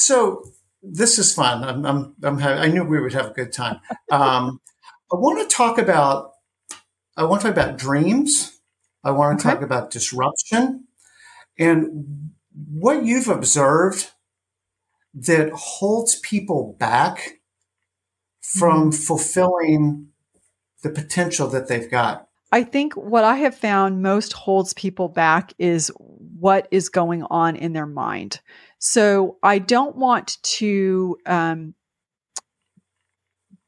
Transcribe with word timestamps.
So 0.00 0.44
this 0.82 1.18
is 1.18 1.34
fun. 1.34 1.62
I'm, 1.62 1.84
I'm, 1.84 2.14
I'm 2.22 2.38
I 2.42 2.68
knew 2.68 2.84
we 2.84 3.00
would 3.00 3.12
have 3.12 3.26
a 3.26 3.34
good 3.34 3.52
time. 3.52 3.80
Um, 4.10 4.60
I 5.12 5.16
want 5.16 5.38
to 5.48 5.54
talk 5.54 5.78
about. 5.78 6.32
I 7.16 7.24
want 7.24 7.42
to 7.42 7.48
talk 7.48 7.56
about 7.56 7.76
dreams. 7.76 8.58
I 9.04 9.10
want 9.10 9.38
to 9.38 9.46
okay. 9.46 9.54
talk 9.54 9.62
about 9.62 9.90
disruption 9.90 10.86
and 11.58 12.30
what 12.72 13.04
you've 13.04 13.28
observed 13.28 14.10
that 15.12 15.52
holds 15.52 16.18
people 16.20 16.76
back 16.78 17.40
from 18.40 18.90
mm-hmm. 18.90 19.02
fulfilling 19.02 20.08
the 20.82 20.90
potential 20.90 21.46
that 21.48 21.68
they've 21.68 21.90
got. 21.90 22.29
I 22.52 22.64
think 22.64 22.94
what 22.94 23.24
I 23.24 23.36
have 23.36 23.56
found 23.56 24.02
most 24.02 24.32
holds 24.32 24.74
people 24.74 25.08
back 25.08 25.52
is 25.58 25.92
what 25.98 26.66
is 26.70 26.88
going 26.88 27.22
on 27.24 27.56
in 27.56 27.72
their 27.72 27.86
mind. 27.86 28.40
So 28.78 29.36
I 29.42 29.58
don't 29.58 29.96
want 29.96 30.42
to 30.42 31.16
um, 31.26 31.74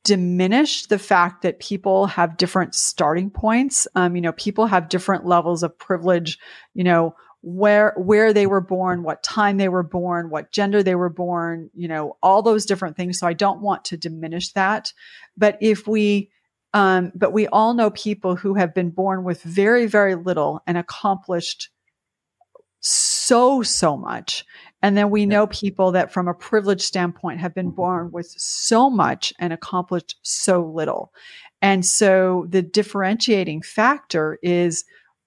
diminish 0.04 0.86
the 0.86 0.98
fact 0.98 1.42
that 1.42 1.60
people 1.60 2.06
have 2.06 2.36
different 2.36 2.74
starting 2.74 3.30
points. 3.30 3.86
Um, 3.94 4.16
you 4.16 4.22
know, 4.22 4.32
people 4.32 4.66
have 4.66 4.88
different 4.88 5.26
levels 5.26 5.62
of 5.62 5.78
privilege. 5.78 6.38
You 6.74 6.84
know, 6.84 7.14
where 7.42 7.94
where 7.96 8.32
they 8.32 8.46
were 8.46 8.60
born, 8.60 9.02
what 9.02 9.22
time 9.22 9.58
they 9.58 9.68
were 9.68 9.82
born, 9.82 10.30
what 10.30 10.50
gender 10.50 10.82
they 10.82 10.94
were 10.94 11.10
born. 11.10 11.70
You 11.74 11.88
know, 11.88 12.16
all 12.22 12.42
those 12.42 12.66
different 12.66 12.96
things. 12.96 13.18
So 13.18 13.26
I 13.26 13.32
don't 13.32 13.60
want 13.60 13.84
to 13.86 13.96
diminish 13.96 14.52
that. 14.54 14.92
But 15.36 15.58
if 15.60 15.86
we 15.86 16.30
um, 16.74 17.12
but 17.14 17.32
we 17.32 17.46
all 17.48 17.74
know 17.74 17.90
people 17.90 18.36
who 18.36 18.54
have 18.54 18.74
been 18.74 18.90
born 18.90 19.24
with 19.24 19.42
very, 19.42 19.86
very 19.86 20.14
little 20.14 20.62
and 20.66 20.78
accomplished 20.78 21.70
so, 22.80 23.62
so 23.62 23.96
much. 23.96 24.44
And 24.82 24.96
then 24.96 25.10
we 25.10 25.26
know 25.26 25.46
people 25.46 25.92
that 25.92 26.12
from 26.12 26.26
a 26.26 26.34
privilege 26.34 26.82
standpoint 26.82 27.40
have 27.40 27.54
been 27.54 27.70
born 27.70 28.10
with 28.10 28.26
so 28.36 28.90
much 28.90 29.32
and 29.38 29.52
accomplished 29.52 30.16
so 30.22 30.64
little. 30.64 31.12
And 31.60 31.86
so 31.86 32.46
the 32.48 32.62
differentiating 32.62 33.62
factor 33.62 34.38
is 34.42 34.84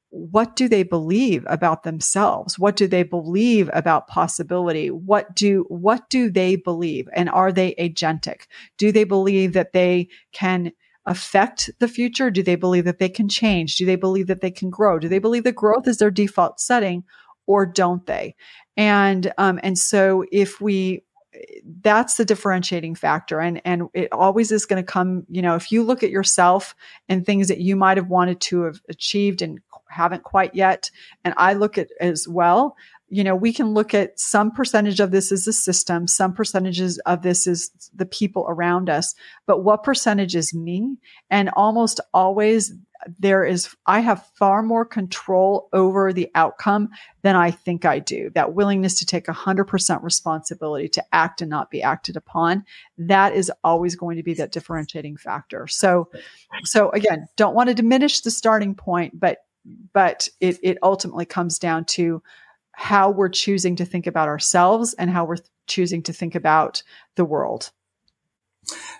what 0.09 0.55
do 0.55 0.67
they 0.67 0.83
believe 0.83 1.45
about 1.47 1.83
themselves? 1.83 2.59
What 2.59 2.75
do 2.75 2.87
they 2.87 3.03
believe 3.03 3.69
about 3.73 4.07
possibility? 4.07 4.89
What 4.89 5.33
do, 5.35 5.65
what 5.69 6.09
do 6.09 6.29
they 6.29 6.55
believe? 6.55 7.07
And 7.13 7.29
are 7.29 7.51
they 7.51 7.75
agentic? 7.75 8.43
Do 8.77 8.91
they 8.91 9.03
believe 9.03 9.53
that 9.53 9.73
they 9.73 10.09
can 10.31 10.71
affect 11.05 11.69
the 11.79 11.87
future? 11.87 12.31
Do 12.31 12.43
they 12.43 12.55
believe 12.55 12.85
that 12.85 12.99
they 12.99 13.09
can 13.09 13.29
change? 13.29 13.75
Do 13.75 13.85
they 13.85 13.95
believe 13.95 14.27
that 14.27 14.41
they 14.41 14.51
can 14.51 14.69
grow? 14.69 14.99
Do 14.99 15.07
they 15.07 15.19
believe 15.19 15.43
that 15.43 15.55
growth 15.55 15.87
is 15.87 15.97
their 15.97 16.11
default 16.11 16.59
setting 16.59 17.03
or 17.45 17.65
don't 17.65 18.05
they? 18.05 18.35
And, 18.77 19.31
um, 19.37 19.59
and 19.63 19.77
so 19.77 20.25
if 20.31 20.59
we, 20.59 21.03
that's 21.81 22.15
the 22.15 22.25
differentiating 22.25 22.95
factor. 22.95 23.39
And, 23.39 23.61
and 23.65 23.83
it 23.93 24.07
always 24.11 24.51
is 24.51 24.65
going 24.65 24.83
to 24.83 24.91
come, 24.91 25.25
you 25.29 25.41
know, 25.41 25.55
if 25.55 25.71
you 25.71 25.83
look 25.83 26.03
at 26.03 26.09
yourself 26.09 26.75
and 27.09 27.25
things 27.25 27.49
that 27.49 27.59
you 27.59 27.75
might 27.75 27.97
have 27.97 28.07
wanted 28.07 28.39
to 28.41 28.63
have 28.63 28.79
achieved 28.89 29.41
and 29.41 29.59
haven't 29.89 30.23
quite 30.23 30.55
yet, 30.55 30.89
and 31.23 31.33
I 31.37 31.53
look 31.53 31.77
at 31.77 31.89
as 31.99 32.27
well, 32.27 32.75
you 33.09 33.23
know, 33.23 33.35
we 33.35 33.53
can 33.53 33.73
look 33.73 33.93
at 33.93 34.19
some 34.19 34.51
percentage 34.51 34.99
of 34.99 35.11
this 35.11 35.31
is 35.31 35.45
the 35.45 35.53
system, 35.53 36.07
some 36.07 36.33
percentages 36.33 36.97
of 36.99 37.21
this 37.21 37.45
is 37.45 37.71
the 37.93 38.05
people 38.05 38.45
around 38.49 38.89
us, 38.89 39.13
but 39.45 39.63
what 39.63 39.83
percentage 39.83 40.35
is 40.35 40.53
me? 40.53 40.97
And 41.29 41.49
almost 41.55 41.99
always 42.13 42.73
there 43.19 43.45
is, 43.45 43.75
I 43.85 43.99
have 43.99 44.25
far 44.35 44.63
more 44.63 44.85
control 44.85 45.69
over 45.73 46.11
the 46.11 46.29
outcome 46.33 46.89
than 47.21 47.35
I 47.35 47.51
think 47.51 47.85
I 47.85 47.99
do. 47.99 48.31
That 48.33 48.53
willingness 48.53 48.97
to 48.99 49.05
take 49.05 49.27
100% 49.27 50.01
responsibility 50.01 50.87
to 50.89 51.03
act 51.13 51.41
and 51.41 51.49
not 51.49 51.69
be 51.69 51.83
acted 51.83 52.17
upon, 52.17 52.65
that 52.97 53.35
is 53.35 53.51
always 53.63 53.95
going 53.95 54.17
to 54.17 54.23
be 54.23 54.33
that 54.35 54.51
differentiating 54.51 55.17
factor. 55.17 55.67
So, 55.67 56.09
so 56.63 56.89
again, 56.91 57.27
don't 57.35 57.55
want 57.55 57.69
to 57.69 57.75
diminish 57.75 58.21
the 58.21 58.31
starting 58.31 58.73
point, 58.73 59.19
but, 59.19 59.39
but 59.93 60.27
it, 60.39 60.57
it 60.63 60.77
ultimately 60.81 61.25
comes 61.25 61.59
down 61.59 61.85
to 61.85 62.23
how 62.75 63.09
we're 63.09 63.29
choosing 63.29 63.75
to 63.77 63.85
think 63.85 64.07
about 64.07 64.27
ourselves 64.27 64.93
and 64.95 65.09
how 65.09 65.25
we're 65.25 65.37
choosing 65.67 66.03
to 66.03 66.13
think 66.13 66.35
about 66.35 66.83
the 67.15 67.25
world. 67.25 67.71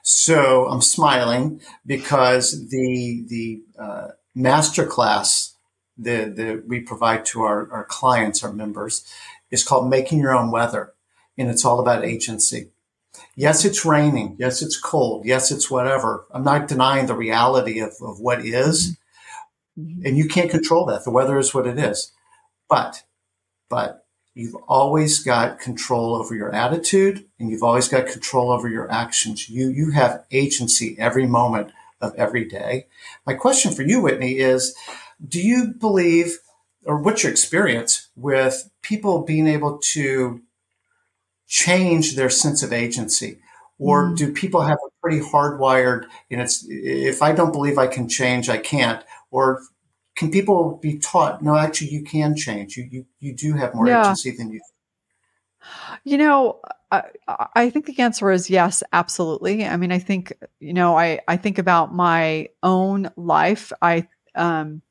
So 0.03 0.67
I'm 0.67 0.81
smiling 0.81 1.61
because 1.85 2.69
the 2.69 3.25
the 3.27 3.63
uh, 3.79 4.07
master 4.35 4.85
class 4.85 5.55
that, 5.97 6.35
that 6.35 6.67
we 6.67 6.81
provide 6.81 7.25
to 7.25 7.41
our, 7.41 7.71
our 7.71 7.85
clients, 7.85 8.43
our 8.43 8.53
members, 8.53 9.05
is 9.49 9.63
called 9.63 9.89
Making 9.89 10.19
Your 10.19 10.35
Own 10.35 10.51
Weather, 10.51 10.93
and 11.37 11.49
it's 11.49 11.65
all 11.65 11.79
about 11.79 12.05
agency. 12.05 12.69
Yes, 13.35 13.63
it's 13.63 13.85
raining. 13.85 14.35
Yes, 14.37 14.61
it's 14.61 14.79
cold. 14.79 15.25
Yes, 15.25 15.51
it's 15.51 15.71
whatever. 15.71 16.25
I'm 16.31 16.43
not 16.43 16.67
denying 16.67 17.05
the 17.05 17.15
reality 17.15 17.79
of, 17.79 17.93
of 18.01 18.19
what 18.19 18.45
is, 18.45 18.97
mm-hmm. 19.79 20.05
and 20.05 20.17
you 20.17 20.27
can't 20.27 20.51
control 20.51 20.85
that. 20.87 21.05
The 21.05 21.11
weather 21.11 21.39
is 21.39 21.53
what 21.53 21.67
it 21.67 21.79
is. 21.79 22.11
But 22.69 23.03
but 23.75 24.05
you've 24.33 24.55
always 24.69 25.21
got 25.21 25.59
control 25.59 26.15
over 26.15 26.33
your 26.33 26.55
attitude 26.55 27.25
and 27.37 27.49
you've 27.49 27.61
always 27.61 27.89
got 27.89 28.07
control 28.07 28.49
over 28.49 28.69
your 28.69 28.89
actions. 28.89 29.49
You, 29.49 29.67
you 29.67 29.91
have 29.91 30.23
agency 30.31 30.95
every 30.97 31.27
moment 31.27 31.73
of 31.99 32.15
every 32.15 32.45
day. 32.45 32.87
My 33.27 33.33
question 33.33 33.73
for 33.73 33.81
you, 33.81 33.99
Whitney, 33.99 34.37
is 34.37 34.73
do 35.27 35.41
you 35.41 35.73
believe 35.73 36.37
or 36.85 37.01
what's 37.01 37.23
your 37.23 37.31
experience 37.33 38.07
with 38.15 38.69
people 38.81 39.23
being 39.23 39.45
able 39.45 39.77
to 39.91 40.41
change 41.45 42.15
their 42.15 42.29
sense 42.29 42.63
of 42.63 42.71
agency? 42.71 43.39
Or 43.77 44.05
mm. 44.05 44.15
do 44.15 44.31
people 44.31 44.61
have 44.61 44.77
a 44.77 44.89
pretty 45.01 45.19
hardwired, 45.19 46.05
and 46.31 46.39
it's, 46.39 46.65
if 46.69 47.21
I 47.21 47.33
don't 47.33 47.51
believe 47.51 47.77
I 47.77 47.87
can 47.87 48.07
change, 48.07 48.47
I 48.47 48.57
can't. 48.57 49.03
Or 49.31 49.63
can 50.15 50.31
people 50.31 50.79
be 50.81 50.97
taught 50.97 51.41
no 51.41 51.57
actually 51.57 51.89
you 51.89 52.03
can 52.03 52.35
change. 52.35 52.77
You 52.77 52.87
you, 52.89 53.05
you 53.19 53.35
do 53.35 53.53
have 53.53 53.75
more 53.75 53.87
yeah. 53.87 54.01
agency 54.01 54.31
than 54.31 54.51
you 54.51 54.61
you 56.03 56.17
know 56.17 56.59
I, 56.91 57.03
I 57.55 57.69
think 57.69 57.85
the 57.85 57.99
answer 57.99 58.31
is 58.31 58.49
yes 58.49 58.83
absolutely. 58.93 59.65
I 59.65 59.77
mean 59.77 59.91
i 59.91 59.99
think 59.99 60.33
you 60.59 60.73
know 60.73 60.97
i 60.97 61.19
i 61.27 61.37
think 61.37 61.57
about 61.57 61.93
my 61.93 62.49
own 62.63 63.11
life. 63.15 63.71
I 63.81 64.07
um 64.35 64.81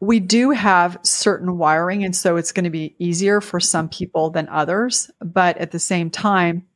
we 0.00 0.20
do 0.20 0.50
have 0.50 0.98
certain 1.02 1.56
wiring 1.56 2.04
and 2.04 2.14
so 2.14 2.36
it's 2.36 2.52
going 2.52 2.64
to 2.64 2.70
be 2.70 2.94
easier 2.98 3.40
for 3.40 3.60
some 3.60 3.88
people 3.88 4.28
than 4.30 4.48
others. 4.48 5.10
But 5.20 5.56
at 5.58 5.70
the 5.70 5.78
same 5.78 6.10
time 6.10 6.66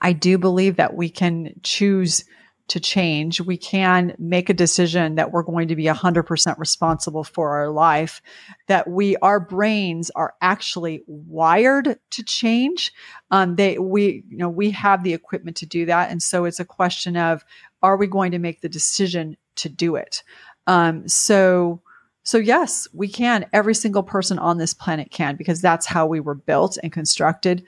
i 0.00 0.12
do 0.12 0.38
believe 0.38 0.76
that 0.76 0.94
we 0.94 1.08
can 1.08 1.52
choose 1.62 2.24
to 2.68 2.80
change. 2.80 3.40
We 3.40 3.56
can 3.56 4.14
make 4.18 4.48
a 4.48 4.54
decision 4.54 5.16
that 5.16 5.32
we're 5.32 5.42
going 5.42 5.68
to 5.68 5.76
be 5.76 5.84
100% 5.84 6.58
responsible 6.58 7.24
for 7.24 7.58
our 7.58 7.70
life, 7.70 8.22
that 8.66 8.88
we, 8.88 9.16
our 9.16 9.40
brains 9.40 10.10
are 10.10 10.34
actually 10.40 11.02
wired 11.06 11.98
to 12.10 12.22
change. 12.22 12.92
Um, 13.30 13.56
they, 13.56 13.78
we, 13.78 14.24
you 14.28 14.36
know, 14.36 14.50
we 14.50 14.70
have 14.70 15.02
the 15.02 15.14
equipment 15.14 15.56
to 15.58 15.66
do 15.66 15.86
that. 15.86 16.10
And 16.10 16.22
so 16.22 16.44
it's 16.44 16.60
a 16.60 16.64
question 16.64 17.16
of, 17.16 17.44
are 17.82 17.96
we 17.96 18.06
going 18.06 18.32
to 18.32 18.38
make 18.38 18.60
the 18.60 18.68
decision 18.68 19.36
to 19.56 19.68
do 19.68 19.96
it? 19.96 20.22
Um, 20.66 21.08
so, 21.08 21.82
so 22.22 22.36
yes, 22.36 22.86
we 22.92 23.08
can. 23.08 23.46
Every 23.54 23.74
single 23.74 24.02
person 24.02 24.38
on 24.38 24.58
this 24.58 24.74
planet 24.74 25.10
can 25.10 25.36
because 25.36 25.62
that's 25.62 25.86
how 25.86 26.06
we 26.06 26.20
were 26.20 26.34
built 26.34 26.76
and 26.82 26.92
constructed. 26.92 27.64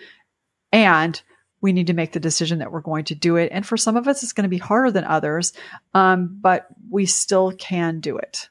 And 0.72 1.20
we 1.60 1.72
need 1.72 1.86
to 1.88 1.94
make 1.94 2.12
the 2.12 2.20
decision 2.20 2.58
that 2.58 2.72
we're 2.72 2.80
going 2.80 3.04
to 3.06 3.14
do 3.14 3.36
it. 3.36 3.50
And 3.52 3.66
for 3.66 3.76
some 3.76 3.96
of 3.96 4.08
us, 4.08 4.22
it's 4.22 4.32
going 4.32 4.44
to 4.44 4.48
be 4.48 4.58
harder 4.58 4.90
than 4.90 5.04
others, 5.04 5.52
um, 5.94 6.38
but 6.40 6.66
we 6.90 7.06
still 7.06 7.52
can 7.52 8.00
do 8.00 8.16
it. 8.16 8.48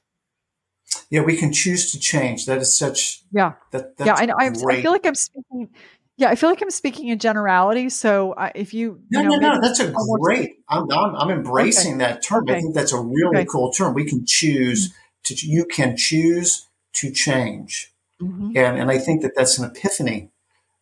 Yeah, 1.09 1.22
we 1.22 1.38
can 1.38 1.53
choose 1.53 1.92
to 1.92 2.00
change. 2.00 2.46
That 2.46 2.59
is 2.59 2.78
such. 2.78 3.24
Yeah. 3.31 3.53
That, 3.72 3.94
yeah, 4.00 4.16
I, 4.18 4.28
I, 4.40 4.47
I 4.47 4.81
feel 4.81 4.92
like 4.92 5.06
I'm 5.06 5.16
speaking. 5.16 5.70
Yeah, 6.17 6.29
I 6.29 6.35
feel 6.35 6.50
like 6.50 6.61
I'm 6.61 6.70
speaking 6.70 7.08
in 7.08 7.17
generality. 7.17 7.90
So 7.90 8.34
uh, 8.34 8.50
if 8.53 8.73
you, 8.73 9.02
no, 9.09 9.22
you 9.22 9.29
know, 9.29 9.35
no, 9.38 9.53
no, 9.53 9.61
that's 9.61 9.79
a 9.79 9.94
great. 10.20 10.58
I'm, 10.67 10.91
I'm, 10.91 11.16
I'm 11.16 11.29
embracing 11.29 11.96
okay. 11.96 12.11
that 12.11 12.23
term. 12.23 12.44
Okay. 12.44 12.58
I 12.58 12.59
think 12.59 12.76
that's 12.76 12.91
a 12.91 13.00
really 13.00 13.38
okay. 13.38 13.46
cool 13.46 13.72
term. 13.72 13.94
We 13.94 14.06
can 14.06 14.26
choose 14.26 14.90
mm-hmm. 14.90 15.35
to. 15.35 15.47
You 15.47 15.66
can 15.66 15.96
choose 15.96 16.67
to 16.96 17.11
change, 17.11 17.94
mm-hmm. 18.22 18.52
and 18.56 18.78
and 18.78 18.91
I 18.91 18.97
think 18.97 19.22
that 19.22 19.32
that's 19.35 19.58
an 19.58 19.66
epiphany 19.72 20.29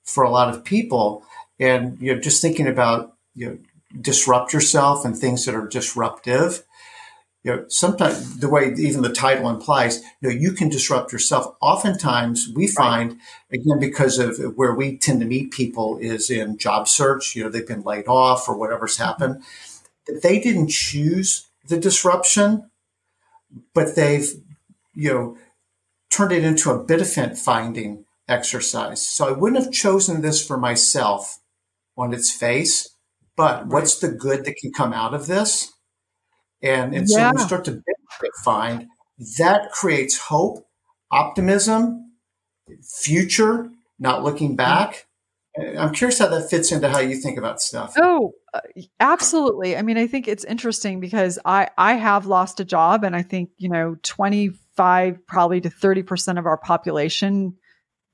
for 0.03 0.24
a 0.24 0.31
lot 0.31 0.50
of 0.50 0.63
people 0.63 1.24
and 1.59 2.00
you 2.01 2.13
know 2.13 2.21
just 2.21 2.42
thinking 2.42 2.68
about 2.68 3.13
you 3.36 3.48
know 3.48 3.57
disrupt 4.01 4.54
yourself 4.54 5.06
and 5.06 5.18
things 5.18 5.45
that 5.45 5.56
are 5.56 5.68
disruptive 5.68 6.63
you 7.44 7.56
know 7.56 7.65
sometimes 7.69 8.39
the 8.39 8.50
way 8.50 8.74
even 8.77 9.01
the 9.01 9.09
title 9.09 9.50
implies 9.50 10.01
you 10.21 10.30
know 10.30 10.36
you 10.36 10.51
can 10.51 10.69
disrupt 10.69 11.12
yourself. 11.12 11.56
Oftentimes 11.62 12.50
we 12.54 12.68
find 12.68 13.18
again 13.51 13.80
because 13.80 14.19
of 14.19 14.38
where 14.56 14.74
we 14.74 14.98
tend 14.98 15.21
to 15.21 15.25
meet 15.25 15.51
people 15.51 15.98
is 16.00 16.30
in 16.30 16.57
job 16.57 16.88
search 16.88 17.36
you 17.36 17.44
know 17.44 17.50
they've 17.50 17.68
been 17.68 17.83
laid 17.83 18.07
off 18.07 18.50
or 18.50 18.57
whatever's 18.57 18.98
mm-hmm. 18.98 19.06
happened 19.06 19.44
that 20.06 20.21
they 20.21 20.39
didn't 20.39 20.69
choose 20.69 21.48
the 21.68 21.77
disruption 21.77 22.69
but 23.74 23.95
they've 23.95 24.33
you 24.94 25.13
know 25.13 25.38
turned 26.10 26.31
it 26.31 26.44
into 26.44 26.71
a 26.71 26.83
benefit 26.83 27.38
finding 27.38 28.06
exercise. 28.27 29.06
So 29.06 29.27
I 29.27 29.31
wouldn't 29.31 29.63
have 29.63 29.71
chosen 29.71 30.21
this 30.21 30.45
for 30.45 30.57
myself 30.57 31.39
on 31.97 32.13
its 32.13 32.31
face, 32.31 32.89
but 33.35 33.67
what's 33.67 33.99
the 33.99 34.09
good 34.09 34.45
that 34.45 34.55
can 34.57 34.71
come 34.71 34.94
out 34.94 35.13
of 35.13 35.27
this? 35.27 35.71
And, 36.61 36.95
and 36.95 37.07
yeah. 37.09 37.31
so 37.31 37.35
we 37.35 37.41
start 37.41 37.65
to 37.65 37.81
find 38.44 38.88
that 39.38 39.71
creates 39.71 40.17
hope, 40.17 40.65
optimism, 41.11 42.11
future, 42.81 43.69
not 43.99 44.23
looking 44.23 44.55
back. 44.55 45.07
I'm 45.57 45.91
curious 45.91 46.19
how 46.19 46.27
that 46.27 46.49
fits 46.49 46.71
into 46.71 46.88
how 46.88 46.99
you 46.99 47.15
think 47.15 47.38
about 47.38 47.59
stuff. 47.59 47.95
Oh, 47.97 48.33
uh, 48.53 48.59
absolutely. 49.00 49.75
I 49.75 49.81
mean, 49.81 49.97
I 49.97 50.05
think 50.05 50.27
it's 50.27 50.43
interesting 50.43 51.00
because 51.00 51.39
I 51.45 51.69
I 51.79 51.93
have 51.93 52.27
lost 52.27 52.59
a 52.59 52.65
job, 52.65 53.03
and 53.03 53.15
I 53.15 53.23
think 53.23 53.50
you 53.57 53.67
know, 53.67 53.97
25 54.03 55.25
probably 55.25 55.61
to 55.61 55.69
30 55.71 56.03
percent 56.03 56.38
of 56.38 56.45
our 56.45 56.57
population, 56.57 57.55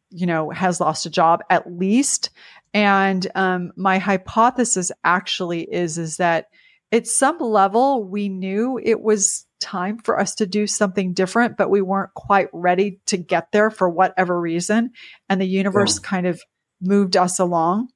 you 0.09 0.25
know, 0.25 0.51
has 0.51 0.79
lost 0.79 1.05
a 1.05 1.09
job 1.09 1.41
at 1.49 1.69
least. 1.69 2.29
And 2.73 3.27
um, 3.35 3.71
my 3.75 3.99
hypothesis 3.99 4.91
actually 5.03 5.61
is 5.61 5.97
is 5.97 6.17
that 6.17 6.47
at 6.91 7.07
some 7.07 7.37
level 7.39 8.03
we 8.03 8.29
knew 8.29 8.79
it 8.81 9.01
was 9.01 9.45
time 9.59 9.97
for 9.97 10.19
us 10.19 10.35
to 10.35 10.45
do 10.45 10.67
something 10.67 11.13
different, 11.13 11.55
but 11.57 11.69
we 11.69 11.81
weren't 11.81 12.13
quite 12.13 12.49
ready 12.51 12.99
to 13.05 13.17
get 13.17 13.51
there 13.51 13.69
for 13.69 13.89
whatever 13.89 14.39
reason, 14.39 14.91
and 15.29 15.39
the 15.39 15.45
universe 15.45 15.99
yeah. 16.01 16.09
kind 16.09 16.27
of 16.27 16.41
moved 16.81 17.15
us 17.15 17.39
along. 17.39 17.89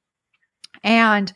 And 0.82 1.32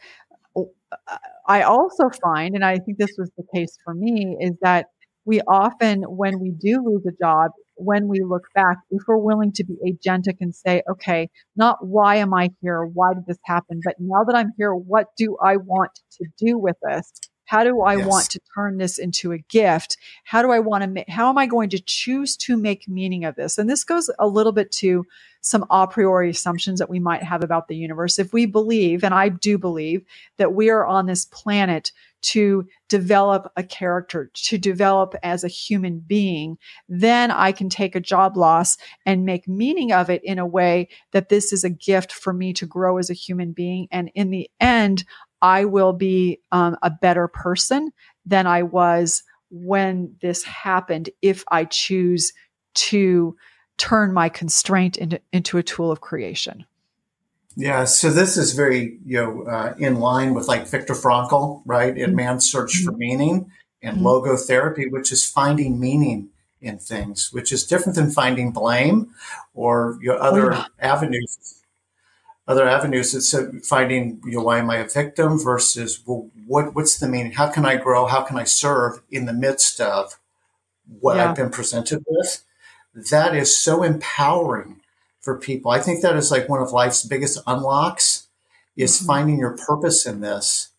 uh, 0.56 1.16
I 1.46 1.62
also 1.62 2.10
find, 2.22 2.54
and 2.54 2.64
I 2.64 2.78
think 2.78 2.98
this 2.98 3.14
was 3.18 3.30
the 3.36 3.44
case 3.54 3.76
for 3.84 3.92
me, 3.94 4.36
is 4.40 4.52
that 4.62 4.86
we 5.24 5.40
often, 5.42 6.02
when 6.02 6.40
we 6.40 6.50
do 6.50 6.82
lose 6.84 7.04
a 7.06 7.12
job, 7.22 7.50
when 7.76 8.08
we 8.08 8.20
look 8.22 8.44
back, 8.54 8.78
if 8.90 9.02
we're 9.06 9.16
willing 9.16 9.52
to 9.52 9.64
be 9.64 9.76
agentic 9.86 10.36
and 10.40 10.54
say, 10.54 10.82
okay, 10.90 11.28
not 11.56 11.78
why 11.86 12.16
am 12.16 12.34
I 12.34 12.50
here? 12.60 12.84
Why 12.84 13.14
did 13.14 13.26
this 13.26 13.38
happen? 13.44 13.80
But 13.84 13.96
now 13.98 14.24
that 14.24 14.36
I'm 14.36 14.52
here, 14.56 14.74
what 14.74 15.08
do 15.16 15.36
I 15.42 15.56
want 15.56 15.90
to 16.18 16.26
do 16.38 16.58
with 16.58 16.76
this? 16.82 17.12
How 17.46 17.64
do 17.64 17.82
I 17.82 17.96
yes. 17.96 18.06
want 18.06 18.30
to 18.30 18.40
turn 18.54 18.78
this 18.78 18.98
into 18.98 19.32
a 19.32 19.38
gift? 19.38 19.96
How 20.24 20.40
do 20.42 20.50
I 20.50 20.58
want 20.58 20.84
to 20.84 20.88
make, 20.88 21.08
how 21.08 21.28
am 21.28 21.36
I 21.36 21.46
going 21.46 21.68
to 21.70 21.82
choose 21.84 22.36
to 22.38 22.56
make 22.56 22.88
meaning 22.88 23.24
of 23.24 23.34
this? 23.34 23.58
And 23.58 23.68
this 23.68 23.84
goes 23.84 24.10
a 24.18 24.26
little 24.26 24.52
bit 24.52 24.72
to 24.76 25.04
some 25.42 25.66
a 25.70 25.86
priori 25.86 26.30
assumptions 26.30 26.78
that 26.78 26.88
we 26.88 27.00
might 27.00 27.22
have 27.22 27.42
about 27.42 27.68
the 27.68 27.76
universe. 27.76 28.18
If 28.18 28.32
we 28.32 28.46
believe, 28.46 29.04
and 29.04 29.12
I 29.12 29.28
do 29.28 29.58
believe 29.58 30.04
that 30.38 30.54
we 30.54 30.70
are 30.70 30.86
on 30.86 31.06
this 31.06 31.26
planet 31.26 31.92
to 32.22 32.66
develop 32.88 33.50
a 33.56 33.64
character, 33.64 34.30
to 34.32 34.56
develop 34.56 35.14
as 35.24 35.42
a 35.42 35.48
human 35.48 35.98
being, 35.98 36.56
then 36.88 37.32
I 37.32 37.50
can 37.50 37.68
take 37.68 37.96
a 37.96 38.00
job 38.00 38.36
loss 38.36 38.78
and 39.04 39.26
make 39.26 39.48
meaning 39.48 39.92
of 39.92 40.08
it 40.08 40.22
in 40.24 40.38
a 40.38 40.46
way 40.46 40.88
that 41.10 41.28
this 41.28 41.52
is 41.52 41.64
a 41.64 41.70
gift 41.70 42.12
for 42.12 42.32
me 42.32 42.52
to 42.54 42.66
grow 42.66 42.98
as 42.98 43.10
a 43.10 43.14
human 43.14 43.52
being. 43.52 43.88
And 43.90 44.10
in 44.14 44.30
the 44.30 44.48
end, 44.60 45.04
I 45.42 45.64
will 45.64 45.92
be 45.92 46.40
um, 46.52 46.76
a 46.82 46.90
better 46.90 47.26
person 47.26 47.90
than 48.24 48.46
I 48.46 48.62
was 48.62 49.24
when 49.50 50.14
this 50.22 50.44
happened 50.44 51.10
if 51.20 51.42
I 51.50 51.64
choose 51.64 52.32
to 52.74 53.36
turn 53.82 54.12
my 54.12 54.28
constraint 54.28 54.96
into, 54.96 55.20
into 55.32 55.58
a 55.58 55.62
tool 55.62 55.90
of 55.90 56.00
creation. 56.00 56.64
Yeah, 57.56 57.84
so 57.84 58.10
this 58.10 58.36
is 58.36 58.52
very 58.52 58.98
you 59.04 59.18
know 59.18 59.42
uh, 59.42 59.74
in 59.76 59.96
line 59.96 60.34
with 60.34 60.46
like 60.46 60.68
Viktor 60.68 60.94
Frankl, 60.94 61.62
right? 61.66 61.96
In 61.98 62.10
mm-hmm. 62.10 62.16
Man's 62.16 62.50
Search 62.50 62.76
for 62.76 62.92
mm-hmm. 62.92 62.98
Meaning 62.98 63.50
and 63.82 63.98
mm-hmm. 63.98 64.06
logotherapy, 64.06 64.90
which 64.90 65.10
is 65.10 65.28
finding 65.28 65.80
meaning 65.80 66.28
in 66.60 66.78
things, 66.78 67.30
which 67.32 67.50
is 67.50 67.66
different 67.66 67.96
than 67.96 68.12
finding 68.12 68.52
blame 68.52 69.10
or 69.52 69.98
your 70.00 70.14
know, 70.14 70.22
other 70.22 70.52
oh, 70.52 70.56
yeah. 70.56 70.66
avenues 70.78 71.62
other 72.46 72.68
avenues. 72.68 73.14
It's 73.14 73.34
finding, 73.66 74.20
you 74.24 74.38
know, 74.38 74.42
why 74.42 74.58
am 74.58 74.70
I 74.70 74.76
a 74.76 74.88
victim 74.88 75.38
versus, 75.38 76.02
well, 76.06 76.28
what, 76.46 76.74
what's 76.74 76.98
the 76.98 77.08
meaning? 77.08 77.32
How 77.32 77.48
can 77.48 77.64
I 77.64 77.76
grow? 77.76 78.06
How 78.06 78.22
can 78.22 78.36
I 78.36 78.44
serve 78.44 79.00
in 79.10 79.26
the 79.26 79.32
midst 79.32 79.80
of 79.80 80.18
what 81.00 81.16
yeah. 81.16 81.30
I've 81.30 81.36
been 81.36 81.50
presented 81.50 82.04
with? 82.06 82.44
That 82.94 83.34
is 83.34 83.58
so 83.58 83.82
empowering 83.82 84.80
for 85.20 85.38
people. 85.38 85.70
I 85.70 85.80
think 85.80 86.02
that 86.02 86.16
is 86.16 86.30
like 86.30 86.48
one 86.48 86.60
of 86.60 86.72
life's 86.72 87.04
biggest 87.04 87.38
unlocks 87.46 88.28
is 88.76 88.96
mm-hmm. 88.96 89.06
finding 89.06 89.38
your 89.38 89.56
purpose 89.56 90.04
in 90.06 90.20
this 90.20 90.70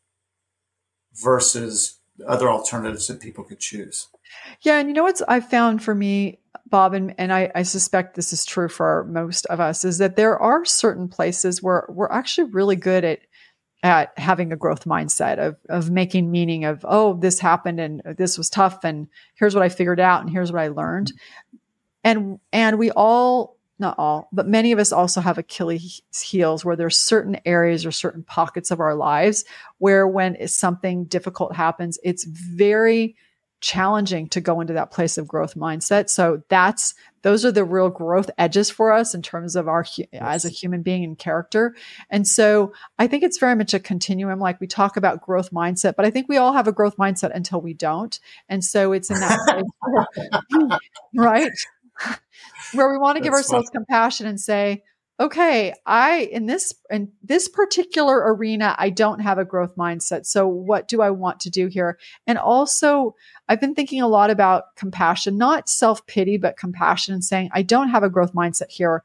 versus 1.14 2.00
other 2.28 2.50
alternatives 2.50 3.08
that 3.08 3.20
people 3.20 3.44
could 3.44 3.60
choose. 3.60 4.08
Yeah. 4.62 4.80
And 4.80 4.90
you 4.90 4.94
know 4.94 5.04
what's 5.04 5.22
I 5.28 5.40
found 5.40 5.84
for 5.84 5.96
me 5.96 6.40
Bob, 6.74 6.96
and, 6.96 7.14
and 7.20 7.32
I, 7.32 7.52
I, 7.54 7.62
suspect 7.62 8.16
this 8.16 8.34
is 8.34 8.46
true 8.46 8.68
for 8.68 9.06
most 9.08 9.46
of 9.46 9.60
us, 9.60 9.86
is 9.86 10.00
that 10.00 10.16
there 10.16 10.40
are 10.40 10.66
certain 10.66 11.08
places 11.08 11.62
where 11.62 11.86
we're 11.88 12.10
actually 12.10 12.50
really 12.50 12.76
good 12.76 13.04
at 13.04 13.20
at 13.84 14.18
having 14.18 14.52
a 14.52 14.56
growth 14.56 14.86
mindset 14.86 15.38
of 15.38 15.58
of 15.70 15.92
making 15.92 16.32
meaning 16.32 16.66
of 16.66 16.84
oh 16.88 17.14
this 17.20 17.38
happened 17.38 17.80
and 17.80 18.02
this 18.18 18.38
was 18.38 18.50
tough 18.50 18.80
and 18.84 19.08
here's 19.36 19.54
what 19.54 19.64
I 19.64 19.68
figured 19.68 20.00
out 20.00 20.22
and 20.22 20.32
here's 20.32 20.52
what 20.52 20.62
I 20.62 20.70
learned, 20.70 21.12
and 22.04 22.40
and 22.52 22.78
we 22.78 22.92
all 22.92 23.58
not 23.80 23.96
all 23.98 24.30
but 24.32 24.48
many 24.48 24.72
of 24.72 24.80
us 24.80 24.92
also 24.92 25.22
have 25.22 25.38
Achilles 25.38 26.02
heels 26.24 26.64
where 26.64 26.76
there's 26.76 27.00
certain 27.00 27.40
areas 27.46 27.86
or 27.86 27.92
certain 27.92 28.24
pockets 28.24 28.72
of 28.72 28.80
our 28.80 28.96
lives 28.96 29.46
where 29.80 30.08
when 30.08 30.48
something 30.48 31.06
difficult 31.06 31.56
happens, 31.56 32.00
it's 32.04 32.24
very 32.24 33.16
challenging 33.64 34.28
to 34.28 34.42
go 34.42 34.60
into 34.60 34.74
that 34.74 34.92
place 34.92 35.18
of 35.18 35.26
growth 35.26 35.56
mindset. 35.56 36.10
So 36.10 36.44
that's 36.50 36.94
those 37.22 37.46
are 37.46 37.52
the 37.52 37.64
real 37.64 37.90
growth 37.90 38.30
edges 38.38 38.70
for 38.70 38.92
us 38.92 39.16
in 39.16 39.22
terms 39.22 39.56
of 39.56 39.70
our 39.70 39.86
as 40.12 40.44
a 40.44 40.50
human 40.50 40.82
being 40.82 41.06
and 41.06 41.18
character. 41.18 41.74
And 42.10 42.28
so 42.28 42.74
I 43.00 43.08
think 43.08 43.24
it's 43.24 43.38
very 43.38 43.56
much 43.56 43.74
a 43.74 43.80
continuum. 43.80 44.38
Like 44.40 44.60
we 44.60 44.68
talk 44.68 44.98
about 44.98 45.22
growth 45.22 45.52
mindset, 45.52 45.96
but 45.96 46.06
I 46.06 46.10
think 46.10 46.28
we 46.28 46.36
all 46.36 46.52
have 46.52 46.68
a 46.68 46.74
growth 46.74 46.98
mindset 46.98 47.34
until 47.34 47.62
we 47.62 47.74
don't. 47.74 48.20
And 48.50 48.64
so 48.66 48.92
it's 48.92 49.10
in 49.10 49.20
that 49.22 49.40
place, 50.60 50.80
right? 51.16 51.52
Where 52.74 52.92
we 52.92 52.98
want 52.98 53.18
to 53.18 53.24
give 53.24 53.34
ourselves 53.34 53.70
compassion 53.70 54.26
and 54.26 54.40
say, 54.40 54.84
okay, 55.20 55.74
I 55.86 56.30
in 56.32 56.48
this 56.48 56.74
in 56.90 57.12
this 57.22 57.48
particular 57.48 58.34
arena, 58.34 58.76
I 58.78 58.90
don't 58.90 59.20
have 59.20 59.38
a 59.38 59.46
growth 59.46 59.76
mindset. 59.76 60.26
So 60.26 60.48
what 60.48 60.88
do 60.88 61.02
I 61.02 61.12
want 61.12 61.40
to 61.42 61.50
do 61.50 61.68
here? 61.68 62.00
And 62.26 62.38
also, 62.38 63.16
I've 63.48 63.62
been 63.62 63.76
thinking 63.76 64.02
a 64.02 64.08
lot 64.08 64.30
about 64.30 64.76
compassion, 64.76 65.38
not 65.38 65.70
self-pity, 65.70 66.38
but 66.38 66.58
compassion 66.58 67.14
and 67.14 67.24
saying, 67.24 67.50
I 67.54 67.62
don't 67.62 67.90
have 67.90 68.04
a 68.04 68.10
growth 68.10 68.34
mindset 68.34 68.70
here. 68.70 69.04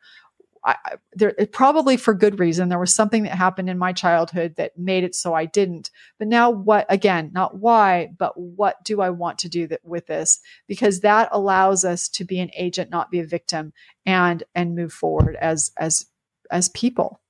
I, 0.64 0.76
there, 1.12 1.34
probably 1.52 1.96
for 1.96 2.14
good 2.14 2.38
reason. 2.38 2.68
There 2.68 2.78
was 2.78 2.94
something 2.94 3.22
that 3.24 3.32
happened 3.36 3.70
in 3.70 3.78
my 3.78 3.92
childhood 3.92 4.54
that 4.56 4.78
made 4.78 5.04
it 5.04 5.14
so 5.14 5.34
I 5.34 5.44
didn't. 5.46 5.90
But 6.18 6.28
now, 6.28 6.50
what 6.50 6.86
again? 6.88 7.30
Not 7.32 7.56
why, 7.56 8.10
but 8.18 8.38
what 8.38 8.84
do 8.84 9.00
I 9.00 9.10
want 9.10 9.38
to 9.40 9.48
do 9.48 9.66
that, 9.68 9.80
with 9.84 10.06
this? 10.06 10.40
Because 10.66 11.00
that 11.00 11.28
allows 11.32 11.84
us 11.84 12.08
to 12.10 12.24
be 12.24 12.40
an 12.40 12.50
agent, 12.56 12.90
not 12.90 13.10
be 13.10 13.20
a 13.20 13.26
victim, 13.26 13.72
and 14.06 14.42
and 14.54 14.74
move 14.74 14.92
forward 14.92 15.36
as 15.40 15.70
as 15.78 16.06
as 16.50 16.68
people. 16.70 17.20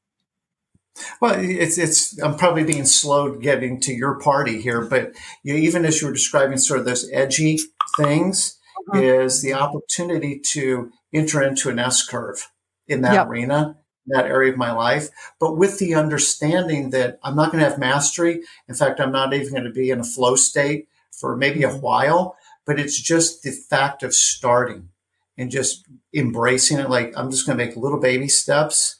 Well, 1.21 1.37
it's 1.39 1.79
it's. 1.79 2.21
I'm 2.21 2.37
probably 2.37 2.65
being 2.65 2.87
slow 2.87 3.37
getting 3.37 3.81
to 3.83 3.93
your 3.93 4.19
party 4.19 4.61
here, 4.61 4.83
but 4.83 5.13
you, 5.43 5.55
even 5.55 5.85
as 5.85 6.01
you 6.01 6.09
were 6.09 6.13
describing 6.13 6.59
sort 6.59 6.81
of 6.81 6.87
those 6.87 7.09
edgy 7.13 7.59
things, 7.97 8.59
uh-huh. 8.91 9.01
is 9.01 9.43
the 9.43 9.55
opportunity 9.55 10.41
to 10.53 10.91
enter 11.15 11.43
into 11.43 11.71
an 11.71 11.79
S 11.79 12.05
curve 12.07 12.51
in 12.89 13.03
that 13.03 13.13
yep. 13.13 13.27
arena, 13.29 13.77
that 14.09 14.27
area 14.27 14.53
of 14.53 14.59
my 14.59 14.73
life, 14.73 15.11
but 15.39 15.57
with 15.57 15.79
the 15.79 15.95
understanding 15.95 16.91
that 16.91 17.19
I'm 17.23 17.37
not 17.37 17.53
going 17.53 17.63
to 17.63 17.69
have 17.69 17.79
mastery. 17.79 18.43
In 18.69 18.75
fact, 18.75 19.01
I'm 19.01 19.13
not 19.13 19.35
even 19.35 19.53
going 19.53 19.65
to 19.65 19.71
be 19.71 19.91
in 19.91 20.01
a 20.01 20.05
flow 20.05 20.35
state 20.37 20.89
for 21.13 21.37
maybe 21.37 21.63
a 21.63 21.69
mm-hmm. 21.69 21.81
while, 21.81 22.37
but 22.65 22.81
it's 22.81 23.01
just 23.01 23.43
the 23.43 23.51
fact 23.51 24.03
of 24.03 24.15
starting 24.15 24.89
and 25.37 25.51
just 25.51 25.87
embracing 26.15 26.79
it. 26.79 26.91
Like 26.91 27.13
I'm 27.17 27.31
just 27.31 27.47
going 27.47 27.59
to 27.59 27.65
make 27.65 27.77
little 27.77 28.01
baby 28.01 28.29
steps 28.29 28.97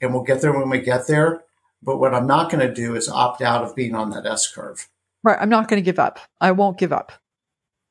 and 0.00 0.12
we'll 0.12 0.22
get 0.22 0.40
there 0.40 0.52
when 0.52 0.68
we 0.68 0.80
get 0.80 1.06
there. 1.06 1.44
But 1.82 1.98
what 1.98 2.14
I'm 2.14 2.26
not 2.26 2.50
going 2.50 2.66
to 2.66 2.72
do 2.72 2.94
is 2.94 3.08
opt 3.08 3.42
out 3.42 3.64
of 3.64 3.74
being 3.74 3.94
on 3.94 4.10
that 4.10 4.26
S 4.26 4.52
curve. 4.52 4.88
Right. 5.24 5.38
I'm 5.40 5.48
not 5.48 5.68
going 5.68 5.82
to 5.82 5.84
give 5.84 5.98
up. 5.98 6.20
I 6.40 6.52
won't 6.52 6.78
give 6.78 6.92
up. 6.92 7.12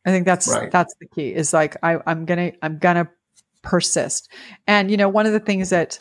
I 0.05 0.09
think 0.09 0.25
that's 0.25 0.47
right. 0.47 0.71
that's 0.71 0.95
the 0.99 1.07
key. 1.07 1.33
Is 1.33 1.53
like 1.53 1.77
I, 1.83 1.99
I'm 2.07 2.25
gonna 2.25 2.53
I'm 2.61 2.79
gonna 2.79 3.07
persist. 3.61 4.29
And, 4.67 4.89
you 4.89 4.97
know, 4.97 5.09
one 5.09 5.25
of 5.25 5.33
the 5.33 5.39
things 5.39 5.69
that 5.69 5.99